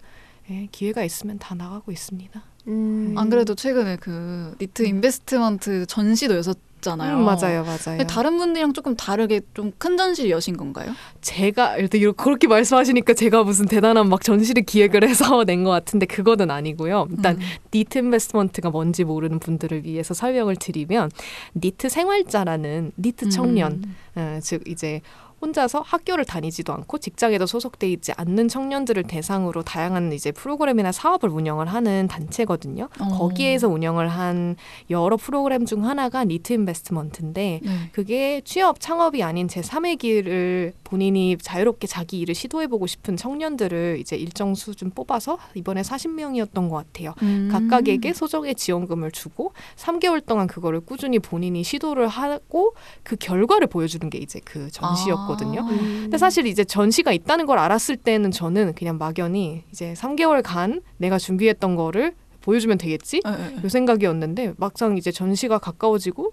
[0.51, 2.43] 예, 기회가 있으면 다 나가고 있습니다.
[2.69, 3.15] 음.
[3.17, 7.17] 안 그래도 최근에 그 니트 Investment 전시도 여셨잖아요.
[7.19, 8.07] 음, 맞아요, 맞아요.
[8.07, 10.93] 다른 분들이랑 조금 다르게 좀 큰 전시를 여신 건가요?
[11.21, 16.07] 제가 이렇게 이렇게 그렇게 말씀하시니까 제가 무슨 대단한 막 전시를 기획을 해서 낸 것 같은데
[16.07, 17.09] 그거는 아니고요.
[17.11, 17.41] 일단 음.
[17.75, 21.11] 니트 Investment가 뭔지 모르는 분들을 위해서 설명을 드리면
[21.57, 23.95] 니트 생활자라는 니트 청년 음.
[24.17, 25.01] 어, 즉 이제
[25.41, 31.67] 혼자서 학교를 다니지도 않고 직장에도 소속돼 있지 않는 청년들을 대상으로 다양한 이제 프로그램이나 사업을 운영을
[31.67, 32.89] 하는 단체거든요.
[33.01, 33.09] 어.
[33.19, 34.57] 거기에서 운영을 한
[34.91, 37.91] 여러 프로그램 중 하나가 니트 인베스트먼트인데 네.
[37.93, 44.17] 그게 취업 창업이 아닌 제 3의 길을 본인이 자유롭게 자기 일을 시도해보고 싶은 청년들을 이제
[44.17, 47.15] 일정 수준 뽑아서 이번에 40명이었던 것 같아요.
[47.23, 47.49] 음.
[47.53, 54.19] 각각에게 소정의 지원금을 주고 3개월 동안 그거를 꾸준히 본인이 시도를 하고 그 결과를 보여주는 게
[54.19, 55.61] 이제 그 전시였 거든요.
[55.61, 55.65] 아.
[55.71, 55.99] 음.
[56.03, 61.77] 근데 사실 이제 전시가 있다는 걸 알았을 때는 저는 그냥 막연히 이제 3개월간 내가 준비했던
[61.77, 63.21] 거를 보여주면 되겠지?
[63.25, 63.61] 네, 네.
[63.63, 66.33] 요 생각이었는데 막상 이제 전시가 가까워지고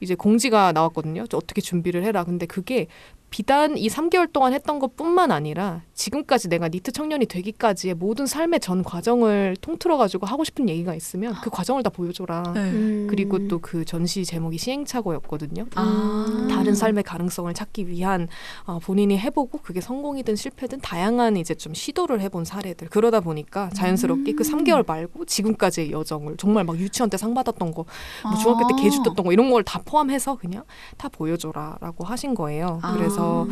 [0.00, 1.26] 이제 공지가 나왔거든요.
[1.28, 2.24] 저 어떻게 준비를 해라.
[2.24, 2.88] 근데 그게
[3.32, 8.82] 비단 이 3개월 동안 했던 것뿐만 아니라 지금까지 내가 니트 청년이 되기까지의 모든 삶의 전
[8.84, 12.42] 과정을 통틀어 가지고 하고 싶은 얘기가 있으면 그 과정을 다 보여줘라.
[12.54, 12.60] 네.
[12.60, 13.06] 음.
[13.08, 15.66] 그리고 또 그 전시 제목이 시행착오였거든요.
[15.76, 16.48] 아.
[16.50, 18.28] 다른 삶의 가능성을 찾기 위한
[18.66, 24.32] 어, 본인이 해보고 그게 성공이든 실패든 다양한 이제 좀 시도를 해본 사례들 그러다 보니까 자연스럽게
[24.32, 27.84] 그 3개월 말고 지금까지의 여정을 정말 막 유치원 때 상 받았던 거,
[28.24, 28.82] 뭐 중학교 때 아.
[28.82, 30.64] 개주 떴던 거 이런 걸 다 포함해서 그냥
[30.98, 32.80] 다 보여줘라라고 하신 거예요.
[32.82, 32.92] 아.
[33.22, 33.46] 그래서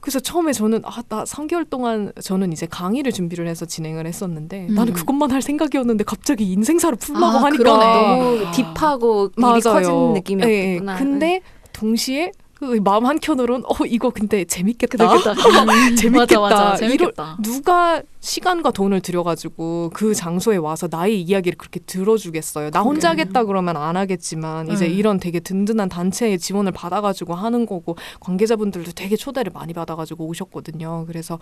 [0.00, 4.74] 그래서 처음에 저는 아나 3개월 동안 저는 이제 강의를 준비를 해서 진행을 했었는데 음.
[4.74, 7.84] 나는 그것만 할 생각이었는데 갑자기 인생사를 풀라고 아, 하니까 그러네.
[7.84, 10.92] 너무 딥하고 일이 커진 느낌이었구나.
[10.94, 11.40] 예, 근데
[11.72, 15.04] 동시에 그 마음 한 켠으로는 어 이거 근데 재밌겠다.
[15.06, 15.34] 맞아
[15.96, 16.40] 재밌겠다.
[16.40, 17.38] 맞아 이러- 재밌겠다.
[17.42, 22.70] 누가 시간과 돈을 들여가지고 그 장소에 와서 나의 이야기를 그렇게 들어주겠어요.
[22.70, 23.10] 나 혼자.
[23.10, 24.94] 하겠다 그러면 안 하겠지만 이제 네.
[24.94, 31.04] 이런 되게 든든한 단체의 지원을 받아가지고 하는 거고 관계자분들도 되게 초대를 많이 받아가지고 오셨거든요.
[31.06, 31.38] 그래서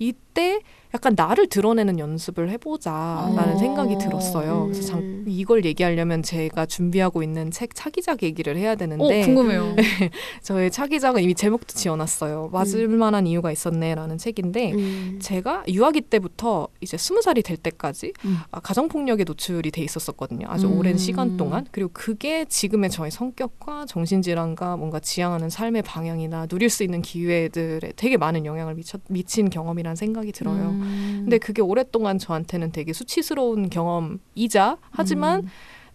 [0.00, 0.58] 이때
[0.94, 3.58] 약간 나를 드러내는 연습을 해보자라는 어.
[3.58, 4.64] 생각이 들었어요.
[4.66, 5.24] 그래서 장- 음.
[5.28, 9.76] 이걸 얘기하려면 제가 준비하고 있는 책 차기작 얘기를 해야 어 되는데 궁금해요.
[10.42, 12.50] 저의 차기작은 이미 제목도 지어놨어요.
[12.52, 15.18] 맞을 만한 이유가 있었네라는 책인데 음.
[15.22, 18.38] 제가 유아기 때 부터 이제 스무 살이 될 때까지 음.
[18.50, 20.46] 아, 가정폭력에 노출이 돼 있었었거든요.
[20.48, 20.78] 아주 음.
[20.78, 21.66] 오랜 시간 동안.
[21.70, 28.16] 그리고 그게 지금의 저의 성격과 정신질환과 뭔가 지향하는 삶의 방향이나 누릴 수 있는 기회들에 되게
[28.16, 30.70] 많은 영향을 미쳤, 미친 경험이란 생각이 들어요.
[30.70, 31.20] 음.
[31.24, 35.48] 근데 그게 오랫동안 저한테는 되게 수치스러운 경험이자 하지만 음.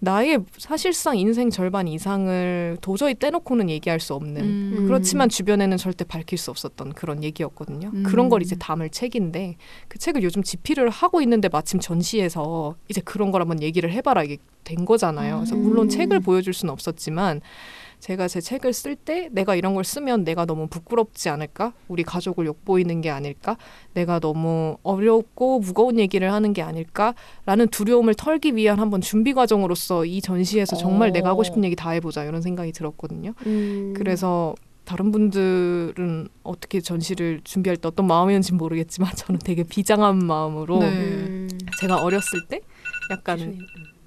[0.04, 4.86] 나의 사실상 인생 절반 이상을 도저히 떼놓고는 얘기할 수 없는 음.
[4.88, 7.92] 그렇지만 주변에는 절대 밝힐 수 없었던 그런 얘기였거든요.
[7.94, 8.04] 음.
[8.04, 13.30] 그런 걸 이제 담을 책인데 그 책을 요즘 집필을 하고 있는데 마침 전시에서 이제 그런
[13.30, 15.36] 걸 한번 얘기를 해봐라 이게 된 거잖아요.
[15.38, 15.90] 그래서 물론 음.
[15.90, 17.42] 책을 보여줄 수는 없었지만
[18.02, 21.74] 제가 제 책을 쓸 때 내가 이런 걸 쓰면 내가 너무 부끄럽지 않을까?
[21.88, 23.58] 우리 가족을 욕보이는 게 아닐까?
[23.94, 30.20] 내가 너무 어렵고 무거운 얘기를 하는 게 아닐까?라는 두려움을 털기 위한 한번 준비 과정으로서 이
[30.20, 31.12] 전시에서 정말 어.
[31.12, 33.34] 내가 하고 싶은 얘기 다 해보자 이런 생각이 들었거든요.
[33.46, 33.94] 음.
[33.96, 40.88] 그래서 다른 분들은 어떻게 전시를 준비할 때 어떤 마음이었는지 모르겠지만 저는 되게 비장한 마음으로 네.
[40.88, 41.50] 음.
[41.80, 42.62] 제가 어렸을 때
[43.12, 43.60] 약간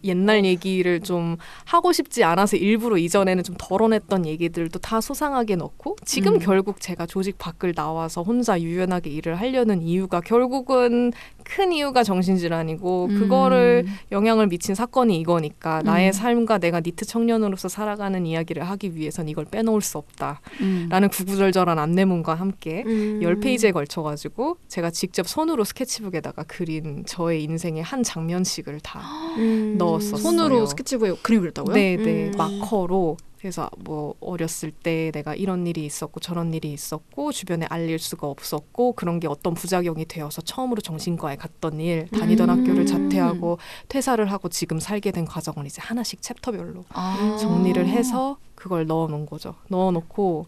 [0.05, 6.35] 옛날 얘기를 좀 하고 싶지 않아서 일부러 이전에는 좀 덜어냈던 얘기들도 다 소상하게 넣고 지금
[6.35, 6.39] 음.
[6.39, 11.13] 결국 제가 조직 밖을 나와서 혼자 유연하게 일을 하려는 이유가 결국은
[11.45, 13.95] 큰 이유가 정신질환이고 그거를 음.
[14.11, 16.13] 영향을 미친 사건이 이거니까 나의 음.
[16.13, 21.09] 삶과 내가 니트 청년으로서 살아가는 이야기를 하기 위해선 이걸 빼놓을 수 없다라는 음.
[21.11, 23.21] 구구절절한 안내문과 함께 음.
[23.23, 29.01] 열 페이지에 걸쳐가지고 제가 직접 손으로 스케치북에다가 그린 저의 인생의 한 장면씩을 다
[29.37, 29.77] 음.
[29.79, 30.17] 넣었었어요.
[30.17, 31.75] 손으로 스케치북에 그림 그렸다고요?
[31.75, 32.33] 네네 음.
[32.37, 38.27] 마커로 그래서 뭐 어렸을 때 내가 이런 일이 있었고 저런 일이 있었고 주변에 알릴 수가
[38.27, 42.59] 없었고 그런 게 어떤 부작용이 되어서 처음으로 정신과에 갔던 일 다니던 음.
[42.59, 47.37] 학교를 자퇴하고 퇴사를 하고 지금 살게 된 과정을 이제 하나씩 챕터별로 아.
[47.39, 49.57] 정리를 해서 그걸 넣어놓은 거죠.
[49.69, 50.47] 넣어놓고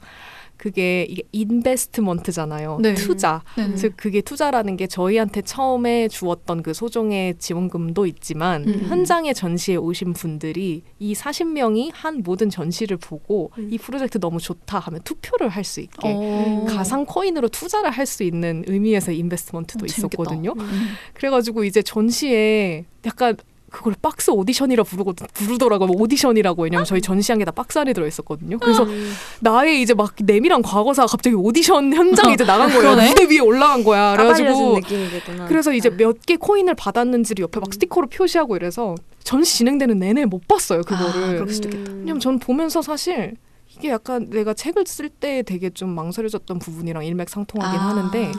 [0.56, 2.78] 그게 이게 인베스트먼트잖아요.
[2.80, 2.94] 네.
[2.94, 3.42] 투자.
[3.56, 3.76] 네네.
[3.76, 8.86] 즉 그게 투자라는 게 저희한테 처음에 주었던 그 소정의 지원금도 있지만 음.
[8.88, 13.68] 현장에 전시에 오신 분들이 이 40명이 한 모든 전시를 보고 음.
[13.70, 16.64] 이 프로젝트 너무 좋다 하면 투표를 할 수 있게 어.
[16.68, 19.86] 가상 코인으로 투자를 할 수 있는 의미에서 Investment도 어.
[19.86, 20.54] 있었거든요.
[20.56, 20.88] 음.
[21.14, 23.36] 그래가지고 이제 전시에 약간
[23.76, 25.88] 그걸 박스 오디션이라 부르고 부르더라고요.
[25.88, 28.58] 뭐 오디션이라고 왜냐면 저희 전시한 게 다 박스 안에 들어 있었거든요.
[28.58, 29.12] 그래서 음.
[29.40, 32.96] 나의 이제 막 내밀한 과거사가 갑자기 오디션 현장에 이제 나간 거예요.
[32.96, 34.16] 무대 위에 올라간 거야.
[34.16, 34.46] 까발려진
[34.80, 35.46] 그래가지고.
[35.46, 35.92] 그래서 이제 아.
[35.96, 37.72] 몇개 코인을 받았는지를 옆에 막 음.
[37.72, 40.80] 스티커로 표시하고 이래서 전시 진행되는 내내 못 봤어요.
[40.80, 41.34] 아, 그거를.
[41.34, 41.92] 그럴 수도 있겠다.
[41.92, 41.98] 음.
[42.00, 43.36] 왜냐면 전 보면서 사실
[43.76, 47.88] 이게 약간 내가 책을 쓸 때 되게 좀 망설여졌던 부분이랑 일맥상통하긴 아.
[47.90, 48.32] 하는데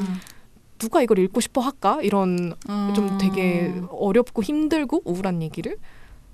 [0.77, 2.53] 누가 이걸 읽고 싶어 할까 이런
[2.95, 3.17] 좀 음.
[3.19, 5.77] 되게 어렵고 힘들고 우울한 얘기를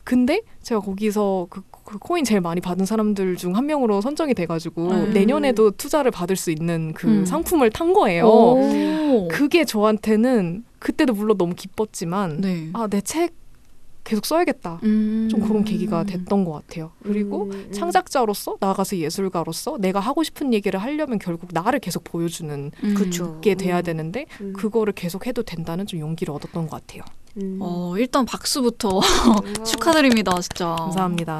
[0.03, 4.89] 근데 제가 거기서 그, 그 코인 제일 많이 받은 사람들 중 한 명으로 선정이 돼가지고
[4.89, 5.13] 음.
[5.13, 7.25] 내년에도 투자를 받을 수 있는 그 음.
[7.25, 8.25] 상품을 탄 거예요.
[8.25, 9.27] 오.
[9.29, 12.69] 그게 저한테는 그때도 물론 너무 기뻤지만 네.
[12.73, 13.33] 아내 책
[14.03, 14.79] 계속 써야겠다.
[14.83, 15.27] 음.
[15.31, 16.91] 좀 그런 계기가 됐던 것 같아요.
[17.03, 17.71] 그리고 음.
[17.71, 23.41] 창작자로서 나아가서 예술가로서 내가 하고 싶은 얘기를 하려면 결국 나를 계속 보여주는 음.
[23.41, 24.53] 게 돼야 되는데 음.
[24.53, 27.03] 그거를 계속 해도 된다는 좀 용기를 얻었던 것 같아요.
[27.37, 27.57] 음.
[27.61, 28.99] 어, 일단 박수부터
[29.65, 30.75] 축하드립니다, 진짜.
[30.77, 31.39] 감사합니다.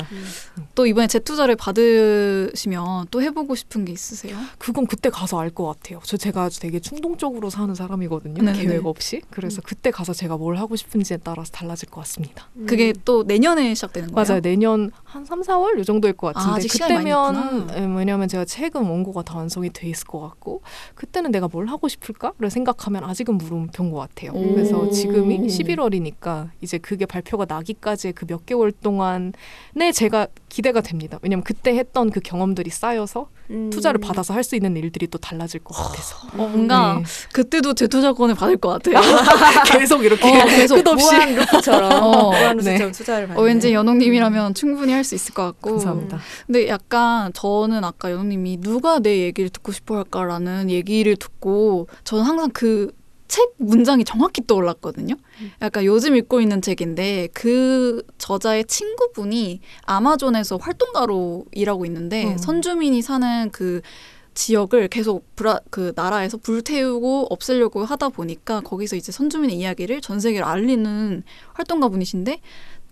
[0.76, 4.36] 또 이번에 재투자를 받으시면 또 해보고 싶은 게 있으세요?
[4.58, 6.00] 그건 그때 가서 알 것 같아요.
[6.04, 8.42] 저 제가 되게 충동적으로 사는 사람이거든요.
[8.42, 8.66] 네네네.
[8.66, 9.22] 계획 없이.
[9.30, 12.50] 그래서 그때 가서 제가 뭘 하고 싶은지에 따라서 달라질 것 같습니다.
[12.56, 12.66] 음.
[12.66, 14.26] 그게 또 내년에 시작되는 거예요?
[14.28, 14.42] 맞아요.
[14.42, 17.68] 내년 한 3, 4월 요 정도일 것 같은데 아, 그때면.
[17.78, 20.62] 예, 왜냐하면 제가 최근 원고가 다 완성이 돼 있을 것 같고
[20.96, 24.32] 그때는 내가 뭘 하고 싶을까를 생각하면 아직은 물음표인 것 같아요.
[24.32, 24.54] 오.
[24.56, 31.20] 그래서 지금이 11월 이니까 이제 그게 발표가 나기까지의 그 몇 개월 동안에 제가 기대가 됩니다.
[31.22, 33.70] 왜냐면 그때 했던 그 경험들이 쌓여서 음.
[33.70, 37.04] 투자를 받아서 할 수 있는 일들이 또 달라질 것 같아서 어, 뭔가 네.
[37.34, 39.02] 그때도 재투자권을 받을 것 같아요.
[39.78, 42.30] 계속 이렇게 어, 계속 끝없이 무한 루프처럼 어.
[42.32, 42.72] 무한 네.
[42.72, 43.42] 루프처럼 투자를 받는.
[43.42, 45.72] 어, 왠지 연옥님이라면 충분히 할 수 있을 것 같고.
[45.72, 46.20] 감사합니다.
[46.48, 52.50] 근데 약간 저는 아까 연옥님이 누가 내 얘기를 듣고 싶어 할까라는 얘기를 듣고 저는 항상
[52.54, 52.92] 그
[53.34, 55.16] 책 문장이 정확히 떠올랐거든요.
[55.60, 62.38] 약간 요즘 읽고 있는 책인데 그 저자의 친구분이 아마존에서 활동가로 일하고 있는데 음.
[62.38, 63.82] 선주민이 사는 그
[64.36, 70.46] 지역을 계속 브라, 그 나라에서 불태우고 없애려고 하다 보니까 거기서 이제 선주민의 이야기를 전 세계로
[70.46, 71.24] 알리는
[71.54, 72.40] 활동가 분이신데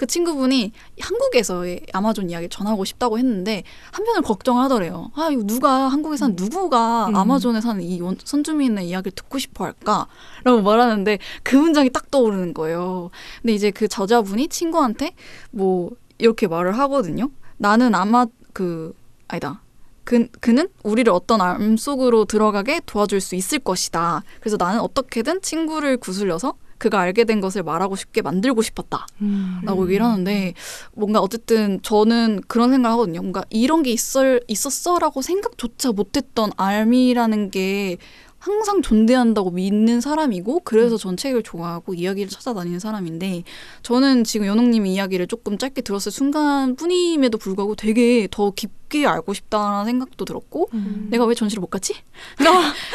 [0.01, 5.11] 그 친구분이 한국에서의 아마존 이야기를 전하고 싶다고 했는데 한편을 걱정하더래요.
[5.13, 7.15] 아 이거 누가 한국에 사는 누구가 음.
[7.15, 13.11] 아마존에 사는 이 원- 선주민의 이야기를 듣고 싶어 할까?라고 말하는데 그 문장이 딱 떠오르는 거예요.
[13.43, 15.11] 근데 이제 그 저자분이 친구한테
[15.51, 17.29] 뭐 이렇게 말을 하거든요.
[17.57, 18.95] 나는 아마 그
[19.27, 19.61] 아니다.
[20.03, 24.23] 그, 그는 우리를 어떤 암 속으로 들어가게 도와줄 수 있을 것이다.
[24.39, 29.05] 그래서 나는 어떻게든 친구를 구슬려서 그가 알게 된 것을 말하고 싶게 만들고 싶었다.
[29.21, 29.61] 음.
[29.63, 30.55] 라고 얘기를 하는데
[30.93, 33.21] 뭔가 어쨌든 저는 그런 생각을 하거든요.
[33.21, 37.97] 뭔가 이런 게 있을, 있었어라고 생각조차 못했던 알미라는 게
[38.41, 43.43] 항상 존재한다고 믿는 사람이고 그래서 전 책을 좋아하고 이야기를 찾아다니는 사람인데
[43.83, 50.25] 저는 지금 연옥님의 이야기를 조금 짧게 들었을 순간뿐임에도 불구하고 되게 더 깊게 알고 싶다는 생각도
[50.25, 51.07] 들었고 음.
[51.11, 51.93] 내가 왜 전시를 못 갔지?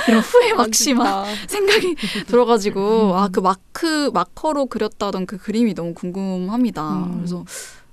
[0.09, 1.94] 이런 후회 막심한 생각이
[2.26, 7.05] 들어가지고 아그 마크 마커로 그렸다던 그 그림이 너무 궁금합니다.
[7.05, 7.18] 음.
[7.18, 7.44] 그래서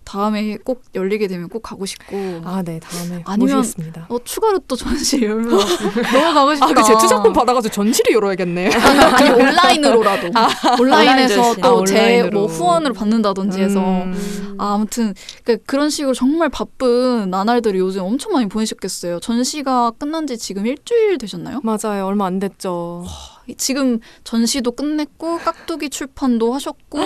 [0.06, 4.06] 다음에 꼭 열리게 되면 꼭 가고 싶고 아, 네, 다음에 아니면- 모시겠습니다.
[4.10, 5.50] 어 추가로 또 전시 열면
[6.14, 6.66] 너무 가고 싶다.
[6.70, 8.70] 아, 그 제투자권 받아가지고 전시를 열어야겠네.
[8.74, 10.32] 아니 온라인으로라도
[10.80, 11.62] 온라인에서 온라인 전시.
[11.62, 12.32] 또 아, 제 온라인으로.
[12.40, 14.56] 뭐 후원을 받는다든지 해서 음.
[14.60, 15.14] 아, 아무튼
[15.66, 19.20] 그런 식으로 정말 바쁜 나날들을 요즘 엄청 많이 보내셨겠어요.
[19.20, 21.62] 전시가 끝난 지 지금 일주일 되셨나요?
[21.64, 22.06] 맞아요.
[22.06, 23.06] 얼마 안 됐죠.
[23.58, 27.00] 지금 전시도 끝냈고 깍두기 출판도 하셨고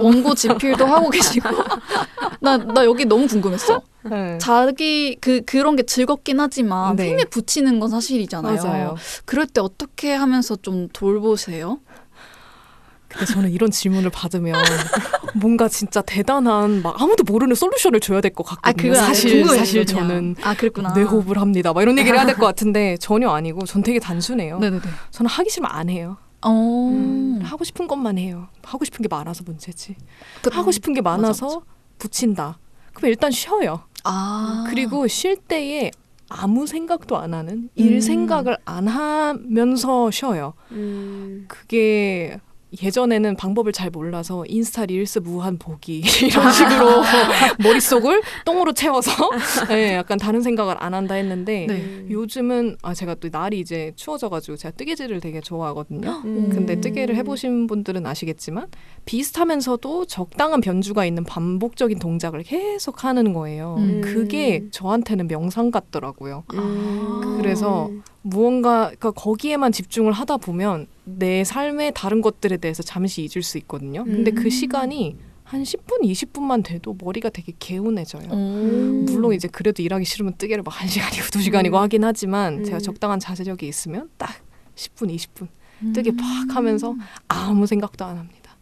[0.00, 1.48] 원고 집필도 하고 계시고
[2.40, 3.82] 나 나 여기 너무 궁금했어.
[4.04, 4.36] 네.
[4.38, 7.08] 자기 그 그런 게 즐겁긴 하지만 네.
[7.10, 8.62] 힘에 부치는 건 사실이잖아요.
[8.62, 8.96] 맞아요.
[9.24, 11.80] 그럴 때 어떻게 하면서 좀 돌보세요?
[13.14, 14.54] 근데 저는 이런 질문을 받으면
[15.34, 18.92] 뭔가 진짜 대단한 막 아무도 모르는 솔루션을 줘야 될 것 같거든요.
[18.92, 20.08] 아, 그건 사실 사실 그냥.
[20.08, 20.92] 저는 아 그랬구나.
[20.94, 21.72] 뇌호흡을 합니다.
[21.72, 24.58] 막 이런 얘기를 해야 될 것 같은데 전혀 아니고 전 되게 단순해요.
[24.58, 24.82] 네네네.
[25.10, 26.16] 저는 하기 싫으면 안 해요.
[26.42, 26.50] 어.
[26.50, 28.48] 음, 하고 싶은 것만 해요.
[28.62, 29.94] 하고 싶은 게 많아서 문제지.
[30.42, 31.60] 그- 하고 싶은 게 맞아, 많아서 맞아.
[31.98, 32.58] 붙인다.
[32.92, 33.80] 그럼 일단 쉬어요.
[34.02, 35.90] 아 그리고 쉴 때에
[36.28, 37.68] 아무 생각도 안 하는 음.
[37.76, 40.54] 일 생각을 안 하면서 쉬어요.
[40.72, 41.44] 음.
[41.48, 42.38] 그게
[42.82, 47.02] 예전에는 방법을 잘 몰라서 인스타 릴스 무한 보기 이런 식으로
[47.62, 49.12] 머릿속을 똥으로 채워서
[49.68, 52.06] 네, 약간 다른 생각을 안 한다 했는데 네.
[52.10, 56.22] 요즘은 아 제가 또 날이 이제 추워져가지고 제가 뜨개질을 되게 좋아하거든요.
[56.24, 56.48] 음.
[56.50, 58.66] 근데 뜨개를 해보신 분들은 아시겠지만
[59.04, 63.76] 비슷하면서도 적당한 변주가 있는 반복적인 동작을 계속 하는 거예요.
[63.78, 64.00] 음.
[64.02, 66.44] 그게 저한테는 명상 같더라고요.
[66.54, 67.38] 음.
[67.38, 67.90] 그래서
[68.22, 74.04] 무언가 그러니까 거기에만 집중을 하다 보면 내 삶의 다른 것들에 대해서 잠시 잊을 수 있거든요.
[74.04, 74.34] 근데 음.
[74.34, 78.28] 그 시간이 한 10분, 20분만 돼도 머리가 되게 개운해져요.
[78.30, 79.04] 오.
[79.04, 81.82] 물론 이제 그래도 일하기 싫으면 뜨개를 막한 시간이고 두 시간이고 음.
[81.82, 82.64] 하긴 하지만 음.
[82.64, 84.30] 제가 적당한 자제력이 있으면 딱
[84.74, 85.48] 10분, 20분
[85.82, 85.92] 음.
[85.92, 86.96] 뜨개 팍 하면서
[87.28, 88.56] 아무 생각도 안 합니다.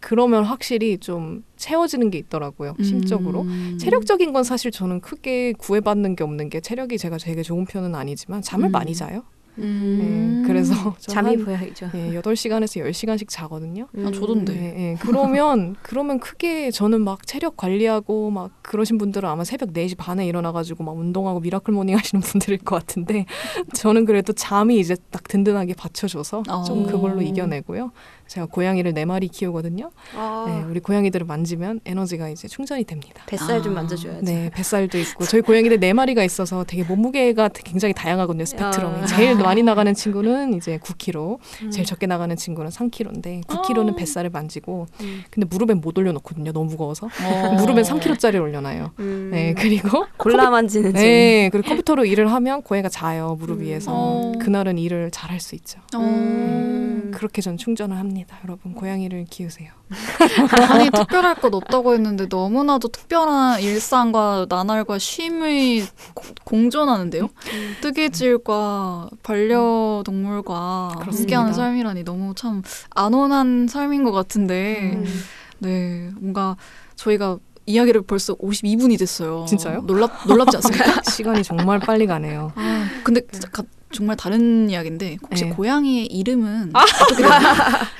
[0.00, 2.74] 그러면 확실히 좀 채워지는 게 있더라고요.
[2.82, 3.42] 심적으로.
[3.42, 3.78] 음.
[3.78, 8.42] 체력적인 건 사실 저는 크게 구애받는 게 없는 게 체력이 제가 되게 좋은 편은 아니지만
[8.42, 8.72] 잠을 음.
[8.72, 9.22] 많이 자요.
[9.58, 10.42] 음.
[10.42, 11.90] 네, 그래서 저 잠이 한, 보약이죠.
[11.94, 13.86] 예, 8시간에서 10시간씩 자거든요.
[13.98, 14.54] 아, 저던데.
[14.54, 14.96] 예, 예.
[15.00, 20.52] 그러면 그러면 크게 저는 막 체력 관리하고 막 그러신 분들은 아마 새벽 4시 반에 일어나
[20.52, 23.26] 가지고 막 운동하고 miracle morning 하시는 분들일 것 같은데
[23.74, 26.86] 저는 그래도 잠이 이제 딱 든든하게 받쳐줘서 좀 어.
[26.86, 27.92] 그걸로 이겨내고요.
[28.32, 29.90] 제가 고양이를 네 마리 키우거든요.
[30.16, 33.22] 아, 네, 우리 고양이들을 만지면 에너지가 이제 충전이 됩니다.
[33.26, 33.82] 뱃살 좀 아.
[33.82, 34.24] 만져줘야지.
[34.24, 38.44] 네, 뱃살도 있고 저희 고양이들 네 마리가 있어서 되게 몸무게가 굉장히 다양하거든요.
[38.44, 39.06] 스펙트럼이 아.
[39.06, 41.70] 제일 많이 나가는 친구는 이제 9kg, 음.
[41.70, 45.22] 제일 적게 나가는 친구는 3kg인데 9kg는 뱃살을 만지고 음.
[45.30, 46.52] 근데 무릎엔 못 올려놓거든요.
[46.52, 47.52] 너무 무거워서 어.
[47.58, 48.92] 무릎엔 3kg짜리 올려놔요.
[48.98, 49.30] 음.
[49.32, 50.92] 네 그리고 골라 만지는.
[50.92, 53.64] 네 그리고 컴퓨터로 일을 하면 고해가 자요 무릎 음.
[53.64, 54.32] 위에서 어.
[54.40, 55.80] 그날은 일을 잘 할 수 있죠.
[55.94, 57.10] 음.
[57.14, 58.21] 그렇게 전 충전을 합니다.
[58.44, 59.70] 여러분 고양이를 키우세요.
[60.70, 65.82] 아니 특별할 것 없다고 했는데 너무나도 특별한 일상과 나날과 쉼이
[66.14, 67.24] 고- 공존하는데요.
[67.24, 67.76] 음.
[67.80, 71.20] 뜨개질과 반려동물과 그렇습니다.
[71.22, 75.04] 함께하는 삶이라니 너무 참 안온한 삶인 것 같은데 음.
[75.58, 76.56] 네 뭔가
[76.96, 79.44] 저희가 이야기를 벌써 52분이 됐어요.
[79.48, 79.82] 진짜요?
[79.82, 81.00] 놀랍 놀랍지 않습니까?
[81.08, 82.52] 시간이 정말 빨리 가네요.
[82.56, 83.20] 아, 근데
[83.52, 83.62] 가-
[83.92, 85.50] 정말 다른 이야기인데 혹시 네.
[85.50, 87.40] 고양이의 이름은 어떻게 되나요?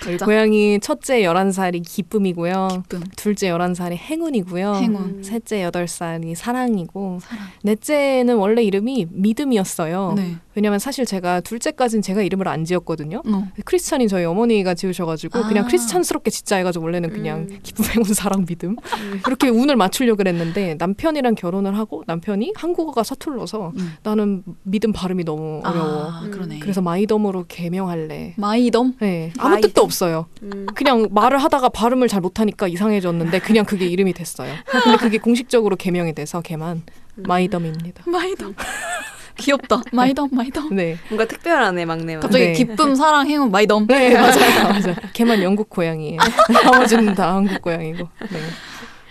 [0.00, 0.24] 각자?
[0.24, 2.68] 고양이 첫째 11살이 기쁨이고요.
[2.72, 4.74] 기쁨, 둘째 11살이 행운이고요.
[4.74, 5.22] 행운, 음.
[5.22, 7.46] 셋째 8살이 사랑이고 사랑.
[7.62, 10.14] 넷째는 원래 이름이 믿음이었어요.
[10.16, 10.36] 네.
[10.54, 13.22] 왜냐면 사실 제가 둘째까지는 제가 이름을 안 지었거든요.
[13.26, 13.48] 어.
[13.64, 15.48] 크리스찬이 저희 어머니가 지으셔가지고 아.
[15.48, 17.58] 그냥 크리스찬스럽게 짓자 해가지고 원래는 그냥 음.
[17.62, 19.20] 기쁨, 행운, 사랑, 믿음 음.
[19.26, 23.94] 이렇게 운을 맞추려고 그랬는데 남편이랑 결혼을 하고 남편이 한국어가 서툴러서 음.
[24.02, 26.10] 나는 믿음 발음이 너무 어려워.
[26.10, 26.30] 아, 음.
[26.30, 26.58] 그러네.
[26.58, 28.34] 그래서 마이덤으로 개명할래.
[28.36, 28.94] 마이덤?
[29.00, 29.70] 네, 아무 마이덤.
[29.70, 30.26] 뜻도 없어요.
[30.42, 30.66] 음.
[30.74, 34.52] 그냥 말을 하다가 발음을 잘 못하니까 이상해졌는데 그냥 그게 이름이 됐어요.
[34.66, 36.82] 근데 그게 공식적으로 개명이 돼서 걔만
[37.18, 37.22] 음.
[37.26, 38.04] 마이덤입니다.
[38.06, 38.54] 마이덤.
[39.36, 39.82] 귀엽다.
[39.92, 40.74] 마이덤, 마이덤.
[40.74, 40.98] 네.
[41.08, 42.20] 뭔가 특별하네 막내만.
[42.20, 42.52] 갑자기 네.
[42.52, 43.86] 기쁨, 사랑, 행운, 마이덤.
[43.86, 44.68] 네, 맞아요.
[44.68, 44.94] 맞아요.
[45.12, 46.18] 걔만 영국 고양이에요.
[46.64, 48.08] 나머지는 다 한국 고양이고.
[48.30, 48.38] 네.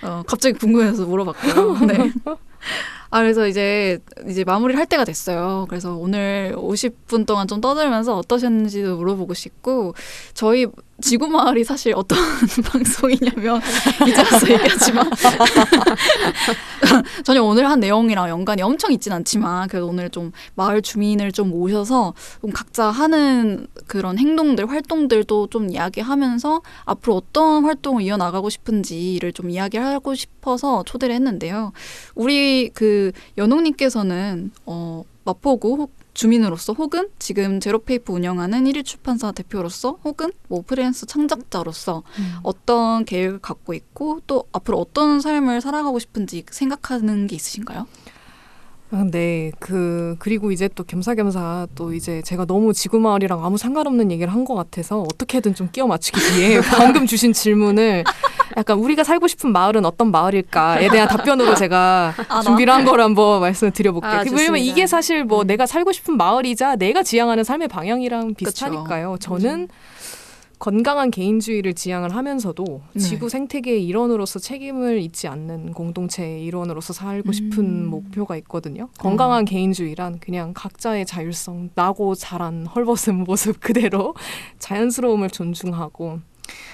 [0.03, 1.79] 어, 갑자기 궁금해서 물어봤고요.
[1.87, 2.11] 네.
[3.13, 3.99] 아 그래서 이제
[4.29, 5.65] 이제 마무리를 할 때가 됐어요.
[5.69, 9.93] 그래서 오늘 50분 동안 좀 떠들면서 어떠셨는지도 물어보고 싶고
[10.33, 10.65] 저희
[11.01, 12.17] 지구 마을이 사실 어떤
[12.71, 13.61] 방송이냐면
[14.07, 15.09] 이제 와서 얘기하지만
[17.23, 22.13] 전혀 오늘 한 내용이랑 연관이 엄청 있진 않지만 그래도 오늘 좀 마을 주민을 좀 모셔서
[22.41, 30.15] 좀 각자 하는 그런 행동들 활동들도 좀 이야기하면서 앞으로 어떤 활동을 이어나가고 싶은지를 좀 이야기하고
[30.15, 31.71] 싶어서 초대를 했는데요.
[32.15, 40.31] 우리 그 연옥님께서는 어, 마포구 혹- 주민으로서 혹은 지금 제로페이프 운영하는 일일 출판사 대표로서 혹은
[40.47, 42.03] 뭐 프리랜서 창작자로서
[42.43, 47.87] 어떤 계획을 갖고 있고 또 앞으로 어떤 삶을 살아가고 싶은지 생각하는 게 있으신가요?
[48.93, 54.11] 아, 네, 그 그리고 이제 또 겸사겸사 또 이제 제가 너무 지구 마을이랑 아무 상관없는
[54.11, 58.03] 얘기를 한 것 같아서 어떻게든 좀 끼워 맞추기 위해 방금 주신 질문을
[58.57, 63.39] 약간 우리가 살고 싶은 마을은 어떤 마을일까에 대한 답변으로 제가 아, 준비를 한 거를 한번
[63.39, 64.11] 말씀을 드려볼게요.
[64.11, 64.59] 아, 그 왜냐면.
[64.59, 65.47] 이게 사실 뭐 음.
[65.47, 69.17] 내가 살고 싶은 마을이자 내가 지향하는 삶의 방향이랑 비슷하니까요.
[69.19, 69.67] 저는
[70.61, 72.99] 건강한 개인주의를 지향을 하면서도 네.
[72.99, 77.87] 지구 생태계의 일원으로서 책임을 잊지 않는 공동체의 일원으로서 살고 싶은 음.
[77.87, 78.87] 목표가 있거든요.
[78.99, 84.13] 건강한 개인주의란 그냥 각자의 자율성, 나고 자란 헐벗은 모습 그대로
[84.59, 86.19] 자연스러움을 존중하고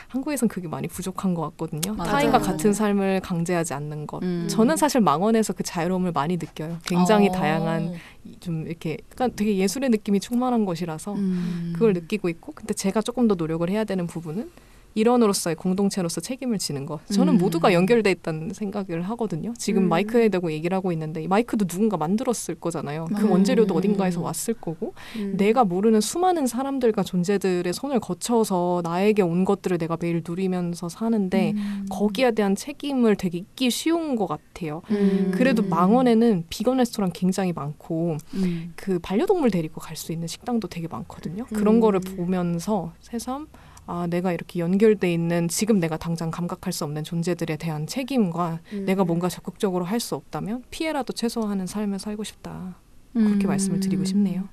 [0.08, 1.94] 한국에선 그게 많이 부족한 것 같거든요.
[1.94, 2.12] 맞아요.
[2.12, 4.24] 타인과 같은 삶을 강제하지 않는 것.
[4.24, 4.48] 음.
[4.50, 6.78] 저는 사실 망원에서 그 자유로움을 많이 느껴요.
[6.84, 7.32] 굉장히 어.
[7.32, 7.94] 다양한
[8.40, 11.72] 좀 이렇게 약간 되게 예술의 느낌이 충만한 것이라서 음.
[11.74, 14.50] 그걸 느끼고 있고 근데 제가 조금 더 노력을 해야 되는 부분은
[14.98, 17.06] 일원으로서의 공동체로서 책임을 지는 것.
[17.08, 17.38] 저는 음.
[17.38, 19.54] 모두가 연결돼 있다는 생각을 하거든요.
[19.58, 19.90] 지금 음.
[19.90, 23.06] 마이크에 대고 얘기를 하고 있는데 이 마이크도 누군가 만들었을 거잖아요.
[23.16, 23.32] 그 음.
[23.32, 25.36] 원재료도 어딘가에서 왔을 거고 음.
[25.38, 31.86] 내가 모르는 수많은 사람들과 존재들의 손을 거쳐서 나에게 온 것들을 내가 매일 누리면서 사는데 음.
[31.90, 34.82] 거기에 대한 책임을 되게 잊기 쉬운 것 같아요.
[34.92, 35.32] 음.
[35.34, 38.74] 그래도 망원에는 비건 레스토랑 굉장히 많고 음.
[38.76, 41.46] 그 반려동물 데리고 갈 수 있는 식당도 되게 많거든요.
[41.46, 41.80] 그런 음.
[41.80, 43.48] 거를 보면서 새삼
[43.88, 48.86] 아 내가 이렇게 연결돼 있는 지금 내가 당장 감각할 수 없는 존재들에 대한 책임과 음.
[48.86, 52.76] 내가 뭔가 적극적으로 할 수 없다면 피해라도 최소화하는 삶을 살고 싶다.
[53.14, 53.48] 그렇게 음.
[53.48, 54.44] 말씀을 드리고 싶네요.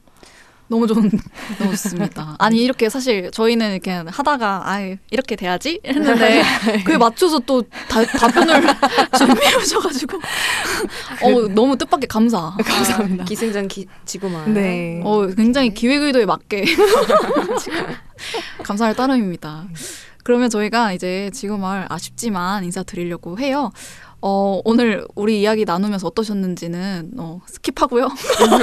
[0.68, 1.10] 너무 좋은
[1.60, 2.36] 너무 좋습니다.
[2.38, 6.42] 아니 이렇게 사실 저희는 이렇게 하다가 아 이렇게 돼야지 했는데
[6.86, 8.62] 그에 맞춰서 또 다, 답변을
[9.18, 10.16] 준비해 오셔가지고
[11.22, 12.56] 어 너무 뜻밖의 감사.
[12.64, 13.24] 감사합니다.
[13.24, 14.54] 아, 기승전 기, 지구만.
[14.54, 15.02] 네.
[15.04, 16.64] 어 굉장히 기획 의도에 맞게
[18.64, 19.66] 감사할 따름입니다.
[20.22, 23.70] 그러면 저희가 이제 지금 말 아쉽지만 인사드리려고 해요.
[24.26, 28.08] 어, 오늘 우리 이야기 나누면서 어떠셨는지는 어, 스킵하고요.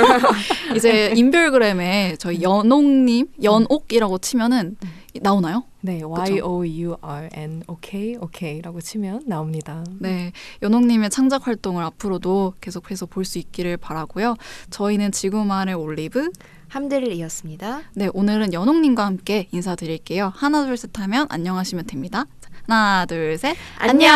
[0.76, 4.76] 이제 인별그램에 저희 연옥님, 연옥이라고 치면은
[5.22, 5.65] 나오나요?
[5.82, 9.84] 네, Y O U R N OK OK라고 치면 나옵니다.
[9.99, 10.32] 네,
[10.63, 14.36] 연옥님의 창작 활동을 앞으로도 계속해서 볼 수 있기를 바라고요.
[14.72, 16.32] 저희는 지구만의 올리브,
[16.72, 17.82] 함대를 이었습니다.
[17.95, 20.32] 네, 오늘은 연옥님과 함께 인사드릴게요.
[20.34, 22.26] 하나 둘 셋 하면 안녕하시면 됩니다.
[22.67, 23.57] 하나 둘 셋.
[23.78, 24.15] 안녕.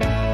[0.00, 0.31] 안녕.